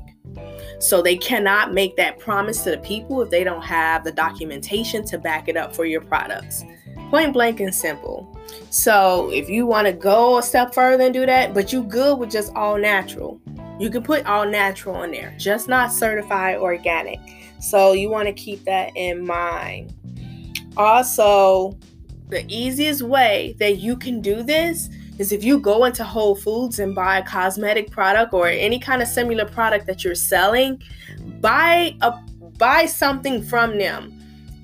So 0.79 1.03
they 1.03 1.17
cannot 1.17 1.75
make 1.75 1.97
that 1.97 2.19
promise 2.21 2.63
to 2.63 2.71
the 2.71 2.79
people 2.79 3.21
if 3.21 3.31
they 3.31 3.43
don't 3.43 3.63
have 3.63 4.05
the 4.05 4.13
documentation 4.13 5.05
to 5.07 5.19
back 5.19 5.49
it 5.49 5.57
up 5.57 5.75
for 5.75 5.85
your 5.85 6.01
products. 6.01 6.65
Point 7.11 7.33
blank 7.33 7.59
and 7.59 7.75
simple. 7.75 8.39
So 8.71 9.31
if 9.33 9.51
you 9.51 9.67
want 9.67 9.89
to 9.89 9.93
go 9.93 10.39
a 10.39 10.43
step 10.43 10.73
further 10.73 11.05
and 11.05 11.13
do 11.13 11.27
that, 11.27 11.53
but 11.55 11.73
you 11.73 11.83
good 11.83 12.19
with 12.19 12.31
just 12.31 12.55
all 12.55 12.79
natural, 12.79 13.41
you 13.81 13.91
can 13.91 14.05
put 14.05 14.27
all 14.27 14.47
natural 14.47 15.03
in 15.03 15.11
there, 15.11 15.35
just 15.37 15.69
not 15.69 15.93
certified 15.93 16.59
organic. 16.59 17.19
So 17.61 17.93
you 17.95 18.11
want 18.11 18.29
to 18.29 18.33
keep 18.33 18.63
that 18.65 18.93
in 18.95 19.27
mind. 19.27 19.93
Also, 20.77 21.77
the 22.29 22.45
easiest 22.47 23.03
way 23.03 23.57
that 23.59 23.79
you 23.79 23.97
can 23.97 24.21
do 24.21 24.45
this 24.45 24.89
is 25.19 25.33
if 25.33 25.43
you 25.43 25.59
go 25.59 25.87
into 25.87 26.05
Whole 26.05 26.37
Foods 26.37 26.79
and 26.79 26.95
buy 26.95 27.19
a 27.19 27.25
cosmetic 27.25 27.91
product 27.91 28.33
or 28.33 28.47
any 28.47 28.79
kind 28.79 29.03
of 29.03 29.09
similar 29.09 29.47
product 29.47 29.85
that 29.87 30.05
you're 30.05 30.15
selling, 30.15 30.81
buy 31.41 31.97
a 32.03 32.13
buy 32.57 32.87
something 32.87 33.43
from 33.43 33.79
them 33.79 34.20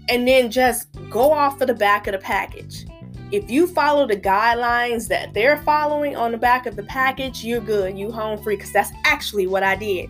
and 0.09 0.27
then 0.27 0.51
just 0.51 0.89
go 1.11 1.33
off 1.33 1.61
of 1.61 1.67
the 1.67 1.75
back 1.75 2.07
of 2.07 2.13
the 2.13 2.19
package. 2.19 2.87
If 3.33 3.51
you 3.51 3.67
follow 3.67 4.07
the 4.07 4.17
guidelines 4.17 5.09
that 5.09 5.35
they're 5.35 5.57
following 5.59 6.17
on 6.17 6.31
the 6.31 6.39
back 6.39 6.67
of 6.67 6.77
the 6.77 6.85
package, 6.85 7.45
you're 7.45 7.61
good. 7.61 7.99
You 7.99 8.13
home 8.13 8.41
free 8.41 8.57
because 8.57 8.73
that's 8.73 8.93
actually 9.05 9.49
what 9.49 9.65
I 9.65 9.75
did. 9.75 10.09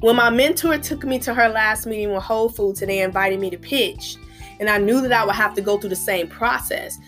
When 0.00 0.16
my 0.16 0.28
mentor 0.28 0.76
took 0.76 1.04
me 1.04 1.18
to 1.20 1.32
her 1.32 1.48
last 1.48 1.86
meeting 1.86 2.12
with 2.12 2.22
Whole 2.22 2.50
Foods 2.50 2.82
and 2.82 2.90
they 2.90 3.00
invited 3.00 3.40
me 3.40 3.48
to 3.48 3.56
pitch, 3.56 4.16
and 4.60 4.68
I 4.68 4.76
knew 4.76 5.00
that 5.00 5.12
I 5.12 5.24
would 5.24 5.34
have 5.34 5.54
to 5.54 5.62
go 5.62 5.78
through 5.78 5.90
the 5.90 5.96
same 5.96 6.28
process. 6.28 6.98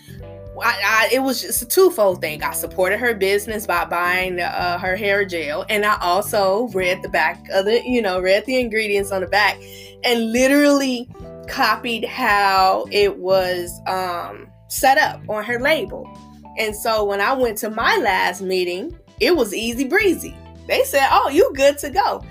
I, 0.61 0.75
I, 0.83 1.09
it 1.13 1.19
was 1.19 1.41
just 1.41 1.61
a 1.61 1.65
twofold 1.65 2.19
thing. 2.19 2.43
I 2.43 2.51
supported 2.53 2.99
her 2.99 3.13
business 3.13 3.65
by 3.65 3.85
buying 3.85 4.39
uh, 4.41 4.77
her 4.79 4.95
hair 4.95 5.23
gel, 5.23 5.65
and 5.69 5.85
I 5.85 5.97
also 6.01 6.67
read 6.69 7.01
the 7.01 7.09
back 7.09 7.47
of 7.53 7.65
the, 7.65 7.81
you 7.87 8.01
know, 8.01 8.19
read 8.19 8.45
the 8.45 8.59
ingredients 8.59 9.11
on 9.11 9.21
the 9.21 9.27
back, 9.27 9.57
and 10.03 10.31
literally 10.33 11.07
copied 11.49 12.05
how 12.05 12.85
it 12.91 13.17
was 13.17 13.81
um, 13.87 14.49
set 14.67 14.97
up 14.97 15.21
on 15.27 15.43
her 15.43 15.59
label. 15.59 16.09
And 16.57 16.75
so 16.75 17.05
when 17.05 17.21
I 17.21 17.33
went 17.33 17.57
to 17.59 17.69
my 17.69 17.97
last 17.97 18.41
meeting, 18.41 18.97
it 19.19 19.35
was 19.35 19.53
easy 19.53 19.85
breezy. 19.85 20.35
They 20.67 20.83
said, 20.83 21.07
"Oh, 21.11 21.29
you 21.29 21.51
good 21.55 21.77
to 21.79 21.89
go." 21.89 22.23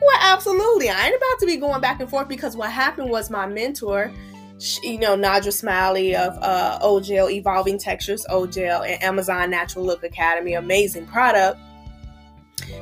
Well, 0.00 0.18
absolutely. 0.20 0.90
I 0.90 1.06
ain't 1.06 1.16
about 1.16 1.38
to 1.40 1.46
be 1.46 1.56
going 1.56 1.80
back 1.80 2.00
and 2.00 2.10
forth 2.10 2.28
because 2.28 2.56
what 2.56 2.70
happened 2.70 3.10
was 3.10 3.30
my 3.30 3.46
mentor, 3.46 4.12
she, 4.58 4.92
you 4.92 4.98
know, 4.98 5.16
Nadra 5.16 5.52
Smiley 5.52 6.14
of 6.14 6.36
uh, 6.42 6.78
Evolving 6.82 7.78
Textures, 7.78 8.24
OGL, 8.28 8.86
and 8.86 9.02
Amazon 9.02 9.50
Natural 9.50 9.84
Look 9.84 10.04
Academy, 10.04 10.54
amazing 10.54 11.06
product. 11.06 11.58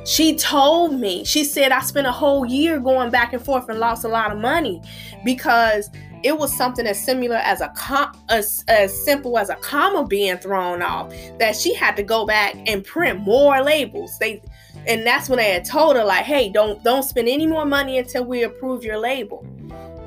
She 0.05 0.35
told 0.35 0.99
me, 0.99 1.23
she 1.23 1.43
said, 1.43 1.71
I 1.71 1.81
spent 1.81 2.05
a 2.07 2.11
whole 2.11 2.45
year 2.45 2.79
going 2.79 3.09
back 3.09 3.33
and 3.33 3.43
forth 3.43 3.69
and 3.69 3.79
lost 3.79 4.03
a 4.03 4.07
lot 4.07 4.31
of 4.31 4.37
money 4.37 4.81
because 5.23 5.89
it 6.23 6.37
was 6.37 6.55
something 6.55 6.87
as 6.87 7.03
similar 7.03 7.35
as 7.37 7.61
a 7.61 7.69
com- 7.75 8.11
as, 8.29 8.63
as 8.67 9.05
simple 9.05 9.37
as 9.37 9.49
a 9.49 9.55
comma 9.57 10.05
being 10.07 10.37
thrown 10.37 10.81
off 10.81 11.13
that 11.37 11.55
she 11.55 11.73
had 11.73 11.95
to 11.95 12.03
go 12.03 12.25
back 12.25 12.55
and 12.65 12.83
print 12.83 13.19
more 13.19 13.61
labels. 13.61 14.17
They 14.17 14.41
and 14.87 15.05
that's 15.05 15.29
when 15.29 15.37
they 15.37 15.51
had 15.51 15.65
told 15.65 15.95
her 15.95 16.03
like, 16.03 16.25
"Hey, 16.25 16.49
don't 16.49 16.83
don't 16.83 17.03
spend 17.03 17.29
any 17.29 17.45
more 17.45 17.65
money 17.65 17.99
until 17.99 18.25
we 18.25 18.41
approve 18.41 18.83
your 18.83 18.97
label." 18.97 19.45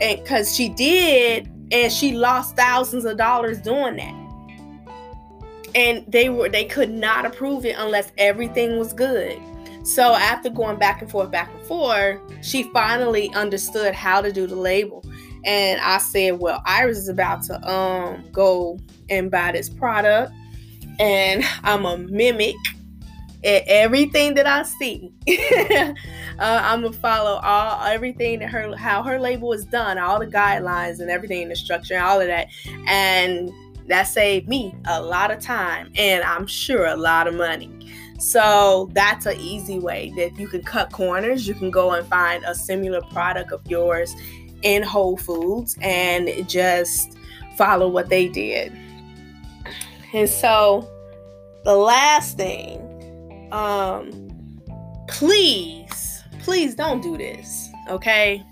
And 0.00 0.24
cuz 0.26 0.56
she 0.56 0.68
did 0.70 1.48
and 1.70 1.92
she 1.92 2.12
lost 2.12 2.56
thousands 2.56 3.04
of 3.04 3.16
dollars 3.16 3.58
doing 3.60 3.96
that. 3.96 4.14
And 5.76 6.04
they 6.08 6.30
were 6.30 6.48
they 6.48 6.64
could 6.64 6.90
not 6.90 7.26
approve 7.26 7.64
it 7.64 7.76
unless 7.78 8.10
everything 8.18 8.76
was 8.78 8.92
good. 8.92 9.40
So 9.84 10.14
after 10.14 10.50
going 10.50 10.78
back 10.78 11.02
and 11.02 11.10
forth, 11.10 11.30
back 11.30 11.50
and 11.52 11.62
forth, 11.62 12.20
she 12.42 12.64
finally 12.64 13.32
understood 13.34 13.94
how 13.94 14.20
to 14.20 14.32
do 14.32 14.46
the 14.46 14.56
label. 14.56 15.04
And 15.44 15.80
I 15.80 15.98
said, 15.98 16.38
Well, 16.40 16.62
Iris 16.66 16.98
is 16.98 17.08
about 17.08 17.42
to 17.44 17.70
um 17.70 18.24
go 18.32 18.78
and 19.08 19.30
buy 19.30 19.52
this 19.52 19.68
product. 19.68 20.32
And 20.98 21.44
I'm 21.62 21.86
a 21.86 21.96
mimic 21.96 22.56
at 23.44 23.62
everything 23.66 24.34
that 24.34 24.46
I 24.46 24.64
see. 24.64 25.12
uh, 25.28 25.94
I'm 26.38 26.82
gonna 26.82 26.92
follow 26.92 27.40
all 27.42 27.84
everything 27.84 28.40
that 28.40 28.50
her 28.50 28.76
how 28.76 29.02
her 29.02 29.18
label 29.18 29.52
is 29.52 29.64
done, 29.64 29.96
all 29.98 30.18
the 30.18 30.26
guidelines 30.26 31.00
and 31.00 31.08
everything, 31.08 31.42
in 31.42 31.48
the 31.48 31.56
structure, 31.56 31.98
all 32.00 32.20
of 32.20 32.26
that, 32.26 32.48
and 32.86 33.52
that 33.88 34.04
saved 34.04 34.48
me 34.48 34.74
a 34.86 35.00
lot 35.00 35.30
of 35.30 35.40
time 35.40 35.90
and 35.96 36.22
I'm 36.22 36.46
sure 36.46 36.86
a 36.86 36.96
lot 36.96 37.26
of 37.26 37.34
money. 37.34 37.70
So 38.18 38.90
that's 38.92 39.26
an 39.26 39.38
easy 39.40 39.78
way 39.78 40.12
that 40.16 40.38
you 40.38 40.48
can 40.48 40.62
cut 40.62 40.92
corners. 40.92 41.46
You 41.46 41.54
can 41.54 41.70
go 41.70 41.92
and 41.92 42.06
find 42.08 42.44
a 42.44 42.54
similar 42.54 43.00
product 43.12 43.52
of 43.52 43.60
yours 43.66 44.14
in 44.62 44.82
Whole 44.82 45.16
Foods 45.16 45.76
and 45.80 46.28
just 46.48 47.16
follow 47.56 47.88
what 47.88 48.08
they 48.08 48.28
did. 48.28 48.72
And 50.12 50.28
so 50.28 50.88
the 51.64 51.76
last 51.76 52.36
thing 52.36 52.80
um 53.52 54.30
please 55.06 56.22
please 56.40 56.74
don't 56.74 57.02
do 57.02 57.16
this 57.16 57.68
okay 57.90 58.42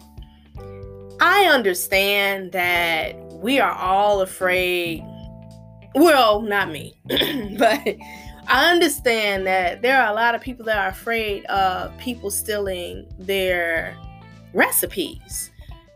i 1.21 1.45
understand 1.47 2.53
that 2.53 3.15
we 3.43 3.59
are 3.61 3.73
all 3.73 4.21
afraid 4.21 5.03
well 5.95 6.41
not 6.43 6.71
me 6.71 6.95
but 7.59 7.97
i 8.49 8.71
understand 8.71 9.47
that 9.47 9.83
there 9.83 10.01
are 10.01 10.11
a 10.11 10.15
lot 10.15 10.35
of 10.35 10.41
people 10.41 10.65
that 10.65 10.79
are 10.79 10.89
afraid 10.89 11.45
of 11.47 11.97
people 11.99 12.31
stealing 12.31 13.07
their 13.19 13.97
recipes 14.53 15.51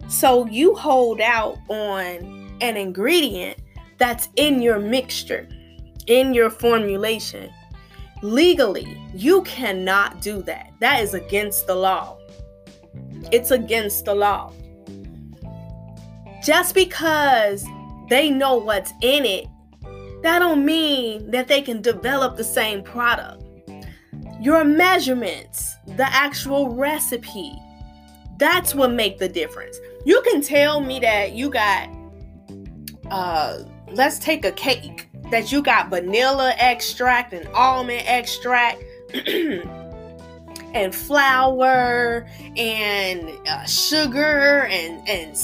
so 0.09 0.47
you 0.47 0.75
hold 0.75 1.21
out 1.21 1.59
on 1.69 2.57
an 2.61 2.77
ingredient 2.77 3.59
that's 3.99 4.29
in 4.37 4.61
your 4.61 4.79
mixture 4.79 5.49
in 6.07 6.35
your 6.35 6.51
formulation 6.51 7.51
Legally, 8.23 9.01
you 9.15 9.43
cannot 9.43 10.21
do 10.21 10.43
that. 10.43 10.73
That 10.81 11.03
is 11.03 11.15
against 11.15 11.67
the 11.67 11.75
law. 11.75 12.19
It's 13.33 13.51
against 13.51 14.05
the 14.05 14.15
law. 14.15 14.53
Just 16.43 16.75
because 16.75 17.65
they 18.11 18.31
know 18.31 18.57
what's 18.57 18.93
in 19.01 19.25
it, 19.25 19.47
that 20.23 20.39
don't 20.39 20.65
mean 20.65 21.31
that 21.31 21.49
they 21.49 21.63
can 21.63 21.81
develop 21.81 22.37
the 22.37 22.45
same 22.45 22.83
product. 22.83 23.43
Your 24.41 24.65
measurements, 24.65 25.77
the 25.87 26.07
actual 26.07 26.75
recipe, 26.75 27.53
that's 28.39 28.75
what 28.75 28.91
make 28.93 29.19
the 29.19 29.29
difference. 29.29 29.79
You 30.05 30.23
can 30.23 30.41
tell 30.41 30.81
me 30.81 30.99
that 31.01 31.33
you 31.33 31.51
got 31.51 31.89
uh 33.11 33.65
let's 33.93 34.19
take 34.19 34.45
a 34.45 34.53
cake 34.53 35.09
that 35.31 35.51
you 35.51 35.63
got 35.63 35.91
vanilla 35.91 36.55
extract 36.59 37.33
and 37.33 37.47
almond 37.49 38.03
extract 38.07 38.83
and 40.75 40.95
flour 40.95 42.27
and 42.57 43.31
uh, 43.49 43.65
sugar 43.65 44.65
and 44.71 45.09
and 45.09 45.37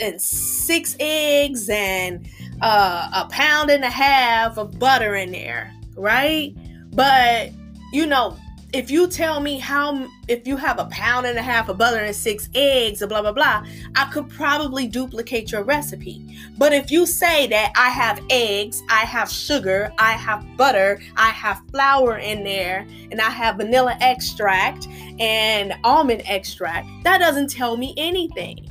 and 0.00 0.20
six 0.20 0.96
eggs 1.00 1.68
and 1.68 2.28
uh, 2.60 3.10
a 3.14 3.28
pound 3.30 3.70
and 3.70 3.84
a 3.84 3.90
half 3.90 4.58
of 4.58 4.78
butter 4.78 5.14
in 5.14 5.32
there, 5.32 5.74
right? 5.96 6.54
But 6.92 7.52
you 7.92 8.06
know, 8.06 8.36
if 8.74 8.90
you 8.90 9.06
tell 9.06 9.40
me 9.40 9.58
how 9.58 10.06
if 10.28 10.46
you 10.46 10.54
have 10.56 10.78
a 10.78 10.84
pound 10.86 11.26
and 11.26 11.38
a 11.38 11.42
half 11.42 11.70
of 11.70 11.78
butter 11.78 11.96
and 11.96 12.14
six 12.14 12.50
eggs 12.54 12.98
blah 13.06 13.22
blah 13.22 13.32
blah 13.32 13.64
i 13.96 14.04
could 14.12 14.28
probably 14.28 14.86
duplicate 14.86 15.50
your 15.50 15.62
recipe. 15.62 16.38
But 16.58 16.74
if 16.74 16.90
you 16.90 17.06
say 17.06 17.46
that 17.46 17.72
i 17.76 17.88
have 17.88 18.20
eggs 18.28 18.82
i 18.90 19.00
have 19.00 19.30
sugar 19.30 19.90
i 19.98 20.12
have 20.12 20.44
butter 20.58 21.00
i 21.16 21.30
have 21.30 21.62
flour 21.70 22.18
in 22.18 22.44
there 22.44 22.86
and 23.10 23.20
i 23.22 23.30
have 23.30 23.56
vanilla 23.56 23.96
extract 24.02 24.86
and 25.18 25.74
almond 25.82 26.22
extract 26.26 26.86
that 27.04 27.18
doesn't 27.18 27.48
tell 27.48 27.76
me 27.76 27.94
anything. 27.96 28.70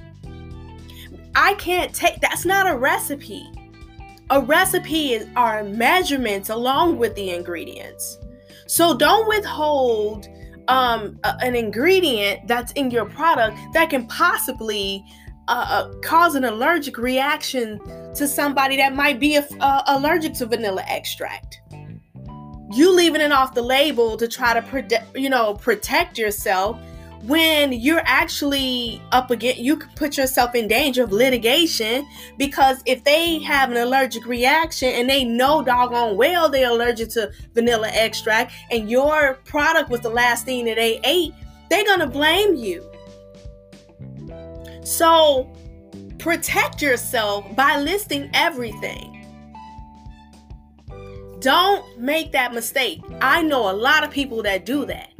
I 1.33 1.55
can't 1.55 1.93
take 1.93 2.21
that's 2.21 2.45
not 2.45 2.67
a 2.67 2.77
recipe 2.77 3.49
a 4.29 4.41
recipe 4.41 5.13
is 5.13 5.27
are 5.35 5.63
measurements 5.63 6.49
along 6.49 6.97
with 6.97 7.15
the 7.15 7.31
ingredients 7.31 8.17
so 8.67 8.97
don't 8.97 9.27
withhold 9.27 10.27
um, 10.67 11.19
a, 11.23 11.35
an 11.41 11.55
ingredient 11.55 12.47
that's 12.47 12.71
in 12.73 12.91
your 12.91 13.05
product 13.05 13.57
that 13.73 13.89
can 13.89 14.05
possibly 14.07 15.03
uh, 15.47 15.65
uh, 15.69 15.93
cause 16.01 16.35
an 16.35 16.43
allergic 16.43 16.97
reaction 16.97 17.79
to 18.13 18.27
somebody 18.27 18.75
that 18.77 18.93
might 18.93 19.19
be 19.19 19.37
a, 19.37 19.47
uh, 19.61 19.81
allergic 19.87 20.33
to 20.33 20.45
vanilla 20.45 20.83
extract. 20.87 21.61
You 22.73 22.93
leaving 22.93 23.21
it 23.21 23.31
off 23.31 23.53
the 23.53 23.61
label 23.61 24.17
to 24.17 24.27
try 24.27 24.53
to 24.53 24.61
protect, 24.61 25.17
you 25.17 25.29
know, 25.29 25.53
protect 25.53 26.17
yourself 26.17 26.77
when 27.23 27.71
you're 27.71 28.03
actually 28.05 29.01
up 29.11 29.31
against 29.31 29.59
you 29.59 29.77
could 29.77 29.95
put 29.95 30.17
yourself 30.17 30.53
in 30.55 30.67
danger 30.67 31.03
of 31.03 31.11
litigation 31.11 32.07
because 32.37 32.81
if 32.85 33.03
they 33.03 33.39
have 33.39 33.71
an 33.71 33.77
allergic 33.77 34.25
reaction 34.25 34.89
and 34.89 35.09
they 35.09 35.23
know 35.23 35.61
doggone 35.61 36.15
well 36.15 36.49
they're 36.49 36.69
allergic 36.69 37.09
to 37.09 37.31
vanilla 37.53 37.89
extract 37.93 38.53
and 38.71 38.89
your 38.89 39.35
product 39.45 39.89
was 39.89 40.01
the 40.01 40.09
last 40.09 40.45
thing 40.45 40.65
that 40.65 40.75
they 40.75 40.99
ate 41.03 41.33
they're 41.69 41.85
gonna 41.85 42.07
blame 42.07 42.55
you. 42.55 42.83
So 44.83 45.51
protect 46.17 46.81
yourself 46.81 47.55
by 47.55 47.79
listing 47.79 48.29
everything. 48.33 49.13
Don't 51.39 51.99
make 51.99 52.31
that 52.31 52.53
mistake. 52.53 53.01
I 53.21 53.43
know 53.43 53.69
a 53.69 53.73
lot 53.73 54.03
of 54.03 54.11
people 54.11 54.41
that 54.43 54.65
do 54.65 54.85
that 54.85 55.11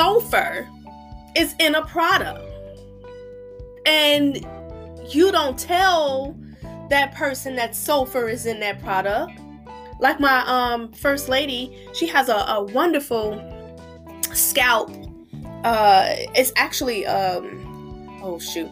sulfur 0.00 0.66
is 1.36 1.54
in 1.58 1.74
a 1.74 1.84
product. 1.84 2.42
And 3.84 4.46
you 5.06 5.30
don't 5.30 5.58
tell 5.58 6.34
that 6.88 7.14
person 7.14 7.54
that 7.56 7.76
sulfur 7.76 8.26
is 8.26 8.46
in 8.46 8.60
that 8.60 8.80
product. 8.80 9.38
Like 9.98 10.18
my 10.18 10.42
um 10.46 10.90
first 10.92 11.28
lady, 11.28 11.86
she 11.92 12.06
has 12.06 12.30
a, 12.30 12.36
a 12.36 12.64
wonderful 12.64 13.28
scalp. 14.32 14.88
Uh 15.64 16.06
it's 16.34 16.52
actually 16.56 17.04
um 17.04 18.08
oh 18.22 18.38
shoot. 18.38 18.70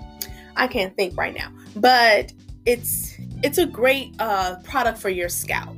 I 0.56 0.66
can't 0.66 0.96
think 0.96 1.14
right 1.18 1.36
now. 1.36 1.52
But 1.76 2.32
it's 2.64 3.14
it's 3.42 3.58
a 3.58 3.66
great 3.66 4.14
uh 4.18 4.56
product 4.64 4.96
for 4.96 5.10
your 5.10 5.28
scalp. 5.28 5.76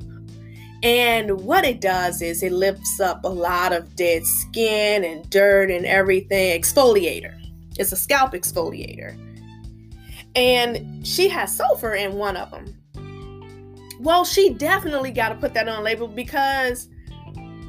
And 0.83 1.43
what 1.43 1.65
it 1.65 1.81
does 1.81 2.23
is 2.23 2.43
it 2.43 2.53
lifts 2.53 3.01
up 3.01 3.25
a 3.25 3.29
lot 3.29 3.73
of 3.73 3.95
dead 3.97 4.25
skin 4.25 5.05
and 5.05 5.29
dirt 5.29 5.71
and 5.71 5.85
everything. 5.85 6.61
Exfoliator. 6.61 7.37
It's 7.79 7.93
a 7.93 7.97
scalp 7.97 8.33
exfoliator. 8.33 9.19
And 10.35 11.07
she 11.07 11.29
has 11.29 11.55
sulfur 11.55 11.95
in 11.95 12.15
one 12.15 12.37
of 12.37 12.51
them. 12.51 12.77
Well, 14.01 14.25
she 14.25 14.55
definitely 14.55 15.11
got 15.11 15.31
to 15.31 15.35
put 15.35 15.53
that 15.55 15.69
on 15.69 15.85
label 15.85 16.09
because 16.09 16.89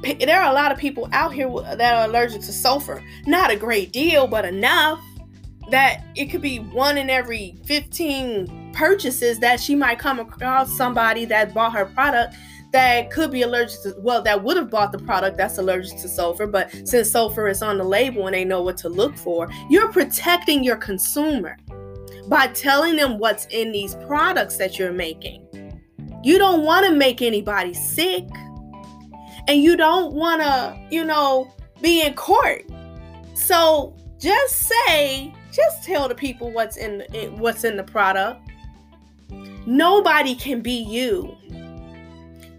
there 0.01 0.41
are 0.41 0.49
a 0.49 0.53
lot 0.53 0.71
of 0.71 0.77
people 0.77 1.09
out 1.11 1.33
here 1.33 1.49
that 1.75 1.93
are 1.95 2.07
allergic 2.07 2.41
to 2.41 2.53
sulfur. 2.53 3.03
Not 3.27 3.51
a 3.51 3.57
great 3.57 3.91
deal, 3.91 4.27
but 4.27 4.45
enough 4.45 5.01
that 5.69 6.05
it 6.15 6.27
could 6.27 6.41
be 6.41 6.59
one 6.59 6.97
in 6.97 7.09
every 7.09 7.57
15 7.65 8.71
purchases 8.73 9.39
that 9.39 9.59
she 9.59 9.75
might 9.75 9.99
come 9.99 10.19
across 10.19 10.75
somebody 10.75 11.25
that 11.25 11.53
bought 11.53 11.73
her 11.73 11.85
product 11.85 12.35
that 12.71 13.11
could 13.11 13.31
be 13.31 13.41
allergic 13.41 13.81
to 13.81 13.93
well 13.99 14.21
that 14.21 14.41
would 14.41 14.55
have 14.55 14.69
bought 14.69 14.91
the 14.91 14.99
product 14.99 15.37
that's 15.37 15.57
allergic 15.57 15.97
to 15.99 16.07
sulfur 16.07 16.47
but 16.47 16.71
since 16.87 17.11
sulfur 17.11 17.47
is 17.47 17.61
on 17.61 17.77
the 17.77 17.83
label 17.83 18.27
and 18.27 18.33
they 18.33 18.45
know 18.45 18.61
what 18.61 18.77
to 18.77 18.87
look 18.87 19.17
for 19.17 19.49
you're 19.69 19.91
protecting 19.91 20.63
your 20.63 20.77
consumer 20.77 21.57
by 22.31 22.47
telling 22.47 22.95
them 22.95 23.17
what's 23.17 23.45
in 23.47 23.73
these 23.73 23.95
products 24.07 24.55
that 24.55 24.79
you're 24.79 24.93
making. 24.93 25.45
You 26.23 26.37
don't 26.37 26.63
want 26.63 26.85
to 26.85 26.95
make 26.95 27.21
anybody 27.21 27.73
sick 27.73 28.25
and 29.49 29.61
you 29.61 29.75
don't 29.75 30.13
want 30.13 30.41
to 30.41 30.79
you 30.89 31.03
know 31.03 31.53
be 31.81 32.01
in 32.01 32.13
court. 32.13 32.63
So 33.33 33.97
just 34.17 34.59
say 34.59 35.33
just 35.51 35.83
tell 35.83 36.07
the 36.07 36.15
people 36.15 36.51
what's 36.51 36.77
in 36.77 37.01
what's 37.37 37.65
in 37.65 37.75
the 37.75 37.83
product. 37.83 38.41
Nobody 39.65 40.33
can 40.33 40.61
be 40.61 40.81
you 40.83 41.37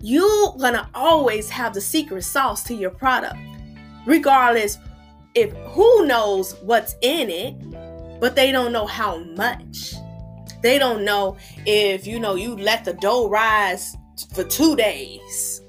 you're 0.02 0.56
gonna 0.58 0.88
always 0.94 1.48
have 1.48 1.72
the 1.72 1.80
secret 1.80 2.22
sauce 2.22 2.62
to 2.64 2.74
your 2.74 2.90
product 2.90 3.36
regardless 4.06 4.78
if 5.34 5.52
who 5.68 6.06
knows 6.06 6.54
what's 6.62 6.94
in 7.00 7.30
it 7.30 7.54
but 8.22 8.36
they 8.36 8.52
don't 8.52 8.70
know 8.70 8.86
how 8.86 9.18
much. 9.18 9.94
They 10.62 10.78
don't 10.78 11.04
know 11.04 11.36
if 11.66 12.06
you 12.06 12.20
know 12.20 12.36
you 12.36 12.56
let 12.56 12.84
the 12.84 12.92
dough 12.92 13.28
rise 13.28 13.96
for 14.32 14.44
two 14.44 14.76
days 14.76 15.60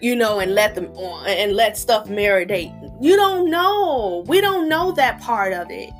you 0.00 0.16
know 0.16 0.40
and 0.40 0.52
let 0.52 0.74
them 0.74 0.86
and 1.26 1.52
let 1.52 1.76
stuff 1.76 2.08
marinate. 2.08 2.74
You 3.00 3.14
don't 3.14 3.48
know. 3.48 4.24
We 4.26 4.40
don't 4.40 4.68
know 4.68 4.90
that 4.92 5.20
part 5.20 5.52
of 5.52 5.70
it. 5.70 5.90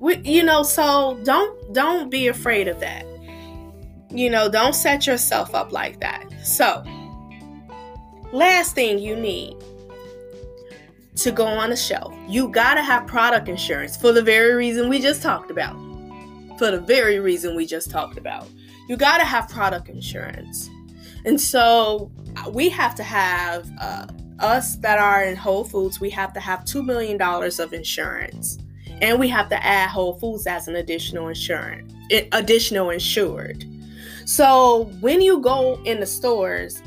We, 0.00 0.18
you 0.18 0.44
know 0.44 0.62
so 0.62 1.18
don't 1.24 1.74
don't 1.74 2.10
be 2.12 2.28
afraid 2.28 2.68
of 2.68 2.78
that. 2.78 3.04
You 4.10 4.30
know 4.30 4.48
don't 4.48 4.74
set 4.74 5.04
yourself 5.04 5.52
up 5.52 5.72
like 5.72 5.98
that. 5.98 6.24
So 6.44 6.84
Last 8.34 8.74
thing 8.74 8.98
you 8.98 9.14
need 9.14 9.54
to 11.14 11.30
go 11.30 11.46
on 11.46 11.70
a 11.70 11.76
shelf, 11.76 12.12
you 12.26 12.48
got 12.48 12.74
to 12.74 12.82
have 12.82 13.06
product 13.06 13.48
insurance 13.48 13.96
for 13.96 14.10
the 14.10 14.22
very 14.22 14.54
reason 14.54 14.88
we 14.88 14.98
just 14.98 15.22
talked 15.22 15.52
about. 15.52 15.76
For 16.58 16.72
the 16.72 16.80
very 16.80 17.20
reason 17.20 17.54
we 17.54 17.64
just 17.64 17.92
talked 17.92 18.18
about. 18.18 18.48
You 18.88 18.96
got 18.96 19.18
to 19.18 19.24
have 19.24 19.48
product 19.48 19.88
insurance. 19.88 20.68
And 21.24 21.40
so 21.40 22.10
we 22.50 22.68
have 22.70 22.96
to 22.96 23.04
have, 23.04 23.70
uh, 23.80 24.08
us 24.40 24.78
that 24.78 24.98
are 24.98 25.22
in 25.22 25.36
Whole 25.36 25.62
Foods, 25.62 26.00
we 26.00 26.10
have 26.10 26.32
to 26.32 26.40
have 26.40 26.64
$2 26.64 26.84
million 26.84 27.22
of 27.22 27.72
insurance. 27.72 28.58
And 29.00 29.20
we 29.20 29.28
have 29.28 29.48
to 29.50 29.64
add 29.64 29.90
Whole 29.90 30.18
Foods 30.18 30.48
as 30.48 30.66
an 30.66 30.74
additional 30.74 31.28
insurance, 31.28 31.94
additional 32.32 32.90
insured. 32.90 33.64
So 34.24 34.90
when 35.00 35.20
you 35.20 35.38
go 35.38 35.80
in 35.84 36.00
the 36.00 36.06
stores, 36.06 36.82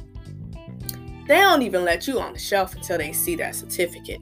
they 1.27 1.37
don't 1.37 1.61
even 1.61 1.83
let 1.83 2.07
you 2.07 2.19
on 2.19 2.33
the 2.33 2.39
shelf 2.39 2.75
until 2.75 2.97
they 2.97 3.11
see 3.11 3.35
that 3.35 3.55
certificate. 3.55 4.21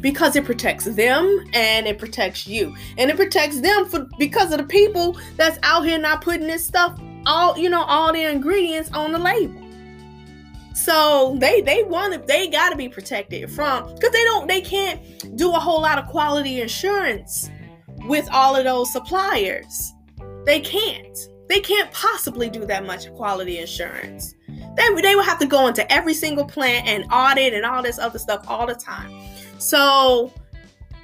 Because 0.00 0.34
it 0.34 0.44
protects 0.44 0.84
them 0.84 1.44
and 1.52 1.86
it 1.86 1.98
protects 1.98 2.46
you. 2.46 2.74
And 2.98 3.10
it 3.10 3.16
protects 3.16 3.60
them 3.60 3.86
for 3.86 4.08
because 4.18 4.50
of 4.50 4.58
the 4.58 4.64
people 4.64 5.16
that's 5.36 5.58
out 5.62 5.84
here 5.84 5.98
not 5.98 6.22
putting 6.22 6.48
this 6.48 6.66
stuff 6.66 6.98
all 7.24 7.56
you 7.56 7.70
know 7.70 7.84
all 7.84 8.12
the 8.12 8.24
ingredients 8.24 8.90
on 8.92 9.12
the 9.12 9.18
label. 9.18 9.62
So 10.74 11.36
they 11.38 11.60
they 11.60 11.84
want 11.84 12.14
to 12.14 12.18
they 12.18 12.48
got 12.48 12.70
to 12.70 12.76
be 12.76 12.88
protected 12.88 13.50
from 13.50 13.94
because 13.94 14.10
they 14.10 14.24
don't 14.24 14.48
they 14.48 14.60
can't 14.60 15.36
do 15.36 15.54
a 15.54 15.58
whole 15.60 15.82
lot 15.82 15.98
of 15.98 16.06
quality 16.06 16.60
insurance 16.60 17.50
with 18.06 18.28
all 18.32 18.56
of 18.56 18.64
those 18.64 18.92
suppliers. 18.92 19.92
They 20.44 20.60
can't. 20.60 21.16
They 21.48 21.60
can't 21.60 21.92
possibly 21.92 22.48
do 22.48 22.64
that 22.66 22.86
much 22.86 23.12
quality 23.12 23.58
insurance 23.58 24.34
they, 24.76 25.02
they 25.02 25.14
would 25.14 25.24
have 25.24 25.38
to 25.38 25.46
go 25.46 25.66
into 25.66 25.90
every 25.92 26.14
single 26.14 26.44
plant 26.44 26.86
and 26.86 27.04
audit 27.12 27.52
and 27.52 27.64
all 27.64 27.82
this 27.82 27.98
other 27.98 28.18
stuff 28.18 28.44
all 28.48 28.66
the 28.66 28.74
time. 28.74 29.10
So 29.58 30.32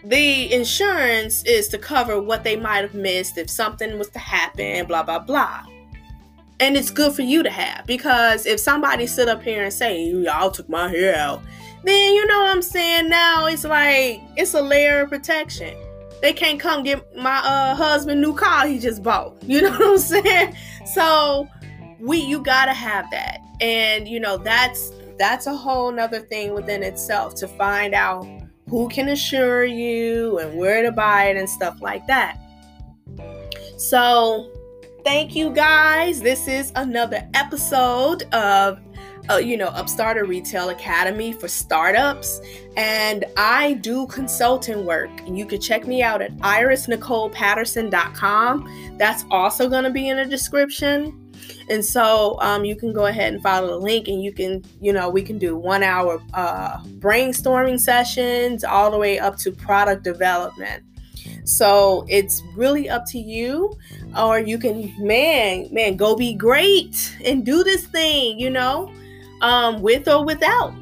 the 0.05 0.53
insurance 0.53 1.43
is 1.45 1.69
to 1.69 1.79
cover 1.79 2.21
what 2.21 2.45
they 2.45 2.57
might 2.57 2.79
have 2.79 2.95
missed 2.95 3.37
if 3.37 3.51
something 3.51 3.99
was 3.99 4.09
to 4.11 4.19
happen, 4.19 4.87
blah, 4.87 5.03
blah, 5.03 5.19
blah. 5.19 5.65
And 6.61 6.77
it's 6.77 6.91
good 6.91 7.15
for 7.15 7.23
you 7.23 7.43
to 7.43 7.51
have 7.51 7.87
because 7.87 8.47
if 8.47 8.59
somebody 8.59 9.07
sit 9.07 9.29
up 9.29 9.43
here 9.43 9.65
and 9.65 9.73
say, 9.73 10.11
y'all 10.11 10.51
took 10.51 10.69
my 10.69 10.89
hair 10.89 11.15
out, 11.15 11.43
then 11.85 12.15
you 12.15 12.27
know 12.27 12.41
what 12.41 12.51
I'm 12.51 12.63
saying? 12.63 13.09
Now 13.09 13.47
it's 13.47 13.65
like, 13.65 14.23
it's 14.37 14.55
a 14.55 14.63
layer 14.63 15.03
of 15.03 15.11
protection. 15.11 15.77
They 16.21 16.33
can't 16.33 16.59
come 16.59 16.83
get 16.83 17.17
my 17.17 17.39
uh, 17.45 17.77
husband 17.77 18.21
new 18.21 18.35
car 18.35 18.67
he 18.67 18.81
just 18.81 19.05
bought. 19.05 19.37
You 19.43 19.63
know 19.63 19.71
what 19.71 19.83
I'm 19.83 19.99
saying? 19.99 20.57
So 20.85 21.47
we 22.01 22.19
you 22.19 22.41
gotta 22.43 22.73
have 22.73 23.09
that 23.11 23.41
and 23.61 24.09
you 24.09 24.21
know 24.21 24.37
that's 24.37 24.93
that's 25.19 25.47
a 25.47 25.55
whole 25.55 25.91
nother 25.91 26.21
thing 26.21 26.55
within 26.55 26.83
itself 26.83 27.35
to 27.35 27.49
find 27.49 27.95
out 27.95 28.27
who 28.69 28.89
can 28.89 29.09
assure 29.09 29.65
you 29.65 30.39
and 30.39 30.59
where 30.59 30.83
to 30.83 30.93
buy 30.93 31.25
it 31.25 31.37
and 31.37 31.49
stuff 31.49 31.81
like 31.81 32.07
that. 32.07 32.39
So 33.77 34.51
thank 35.05 35.35
you 35.35 35.51
guys. 35.51 36.21
This 36.21 36.47
is 36.49 36.73
another 36.77 37.29
episode 37.35 38.23
of 38.35 38.79
uh, 39.31 39.37
you 39.37 39.57
know 39.57 39.69
upstarter 39.69 40.25
retail 40.25 40.71
academy 40.71 41.33
for 41.33 41.47
startups. 41.49 42.41
And 42.77 43.25
i 43.37 43.75
do 43.75 44.07
consulting 44.07 44.87
work. 44.87 45.11
You 45.27 45.47
can 45.47 45.61
check 45.61 45.87
me 45.87 46.03
out 46.03 46.23
at 46.23 46.35
irisnicolepatterson.com 46.39 48.95
that's 48.99 49.25
also 49.31 49.69
going 49.69 49.85
to 49.85 49.91
be 49.91 50.09
in 50.09 50.17
the 50.17 50.25
description 50.25 51.28
and 51.71 51.85
so 51.85 52.39
um, 52.41 52.65
you 52.65 52.77
can 52.77 52.93
go 52.93 53.07
ahead 53.07 53.33
and 53.33 53.43
follow 53.43 53.69
the 53.69 53.79
link 53.79 54.09
and 54.09 54.23
you 54.23 54.33
can, 54.33 54.65
you 54.81 54.93
know, 54.93 55.09
we 55.09 55.23
can 55.23 55.39
do 55.39 55.57
one 55.57 55.83
hour 55.83 56.23
uh, 56.35 56.79
brainstorming 56.99 57.79
sessions 57.79 58.65
all 58.65 58.91
the 58.91 58.99
way 58.99 59.19
up 59.19 59.37
to 59.39 59.53
product 59.53 60.03
development. 60.05 60.83
So 61.45 62.05
it's 62.09 62.43
really 62.55 62.89
up 62.91 63.05
to 63.07 63.19
you, 63.19 63.73
or 64.19 64.39
you 64.39 64.59
can, 64.59 64.93
man, 64.99 65.69
man, 65.73 65.97
go 65.97 66.15
be 66.15 66.35
great 66.35 67.17
and 67.25 67.45
do 67.45 67.65
this 67.65 67.87
thing, 67.87 68.39
you 68.39 68.51
know, 68.51 68.93
um, 69.41 69.81
with 69.81 70.09
or 70.09 70.25
without 70.25 70.75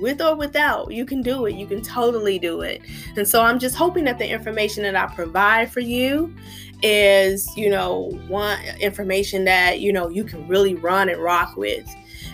with 0.00 0.20
or 0.20 0.34
without, 0.34 0.92
you 0.92 1.04
can 1.04 1.22
do 1.22 1.46
it. 1.46 1.54
You 1.54 1.66
can 1.66 1.82
totally 1.82 2.38
do 2.38 2.60
it. 2.62 2.82
And 3.16 3.26
so 3.26 3.42
I'm 3.42 3.58
just 3.58 3.76
hoping 3.76 4.04
that 4.04 4.18
the 4.18 4.28
information 4.28 4.82
that 4.84 4.96
I 4.96 5.06
provide 5.14 5.70
for 5.70 5.80
you 5.80 6.34
is, 6.82 7.48
you 7.56 7.68
know, 7.68 8.10
one 8.28 8.58
information 8.80 9.44
that, 9.44 9.80
you 9.80 9.92
know, 9.92 10.08
you 10.08 10.24
can 10.24 10.46
really 10.46 10.74
run 10.74 11.08
and 11.08 11.20
rock 11.20 11.56
with. 11.56 11.88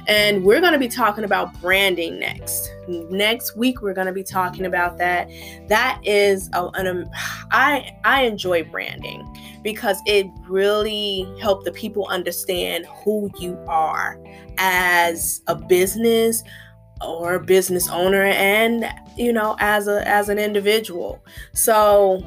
And 0.06 0.44
we're 0.44 0.60
going 0.60 0.74
to 0.74 0.78
be 0.78 0.88
talking 0.88 1.24
about 1.24 1.58
branding 1.62 2.18
next. 2.18 2.70
Next 2.88 3.56
week 3.56 3.80
we're 3.80 3.94
going 3.94 4.06
to 4.06 4.12
be 4.12 4.22
talking 4.22 4.66
about 4.66 4.98
that. 4.98 5.30
That 5.68 5.98
is 6.04 6.50
a, 6.52 6.68
an 6.74 6.86
um, 6.86 7.10
I 7.50 7.96
I 8.04 8.24
enjoy 8.24 8.64
branding 8.64 9.26
because 9.62 9.98
it 10.04 10.26
really 10.46 11.26
helped 11.40 11.64
the 11.64 11.72
people 11.72 12.06
understand 12.08 12.86
who 13.02 13.30
you 13.38 13.58
are 13.66 14.18
as 14.58 15.42
a 15.46 15.54
business, 15.54 16.42
or 17.00 17.34
a 17.34 17.40
business 17.40 17.88
owner 17.88 18.22
and 18.22 18.86
you 19.16 19.32
know 19.32 19.56
as 19.58 19.88
a 19.88 20.06
as 20.08 20.28
an 20.28 20.38
individual. 20.38 21.24
So 21.52 22.24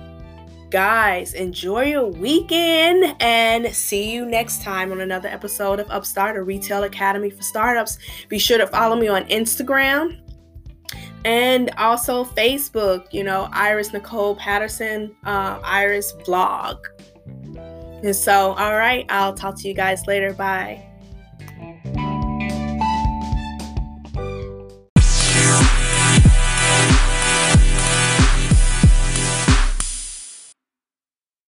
guys 0.70 1.34
enjoy 1.34 1.86
your 1.86 2.08
weekend 2.08 3.16
and 3.22 3.74
see 3.74 4.12
you 4.12 4.26
next 4.26 4.62
time 4.62 4.92
on 4.92 5.00
another 5.00 5.30
episode 5.30 5.80
of 5.80 5.90
upstart 5.90 6.36
a 6.36 6.44
retail 6.44 6.84
academy 6.84 7.30
for 7.30 7.42
startups. 7.42 7.98
Be 8.28 8.38
sure 8.38 8.58
to 8.58 8.68
follow 8.68 8.96
me 8.96 9.08
on 9.08 9.24
instagram 9.26 10.20
and 11.26 11.72
also 11.78 12.24
facebook 12.24 13.12
you 13.12 13.24
know 13.24 13.50
iris 13.52 13.92
nicole 13.92 14.36
patterson 14.36 15.16
uh, 15.26 15.60
iris 15.64 16.14
blog 16.26 16.78
and 18.04 18.16
so 18.16 18.54
all 18.54 18.78
right 18.78 19.06
i'll 19.10 19.34
talk 19.34 19.60
to 19.60 19.68
you 19.68 19.74
guys 19.74 20.06
later. 20.08 20.34
Bye 20.34 20.87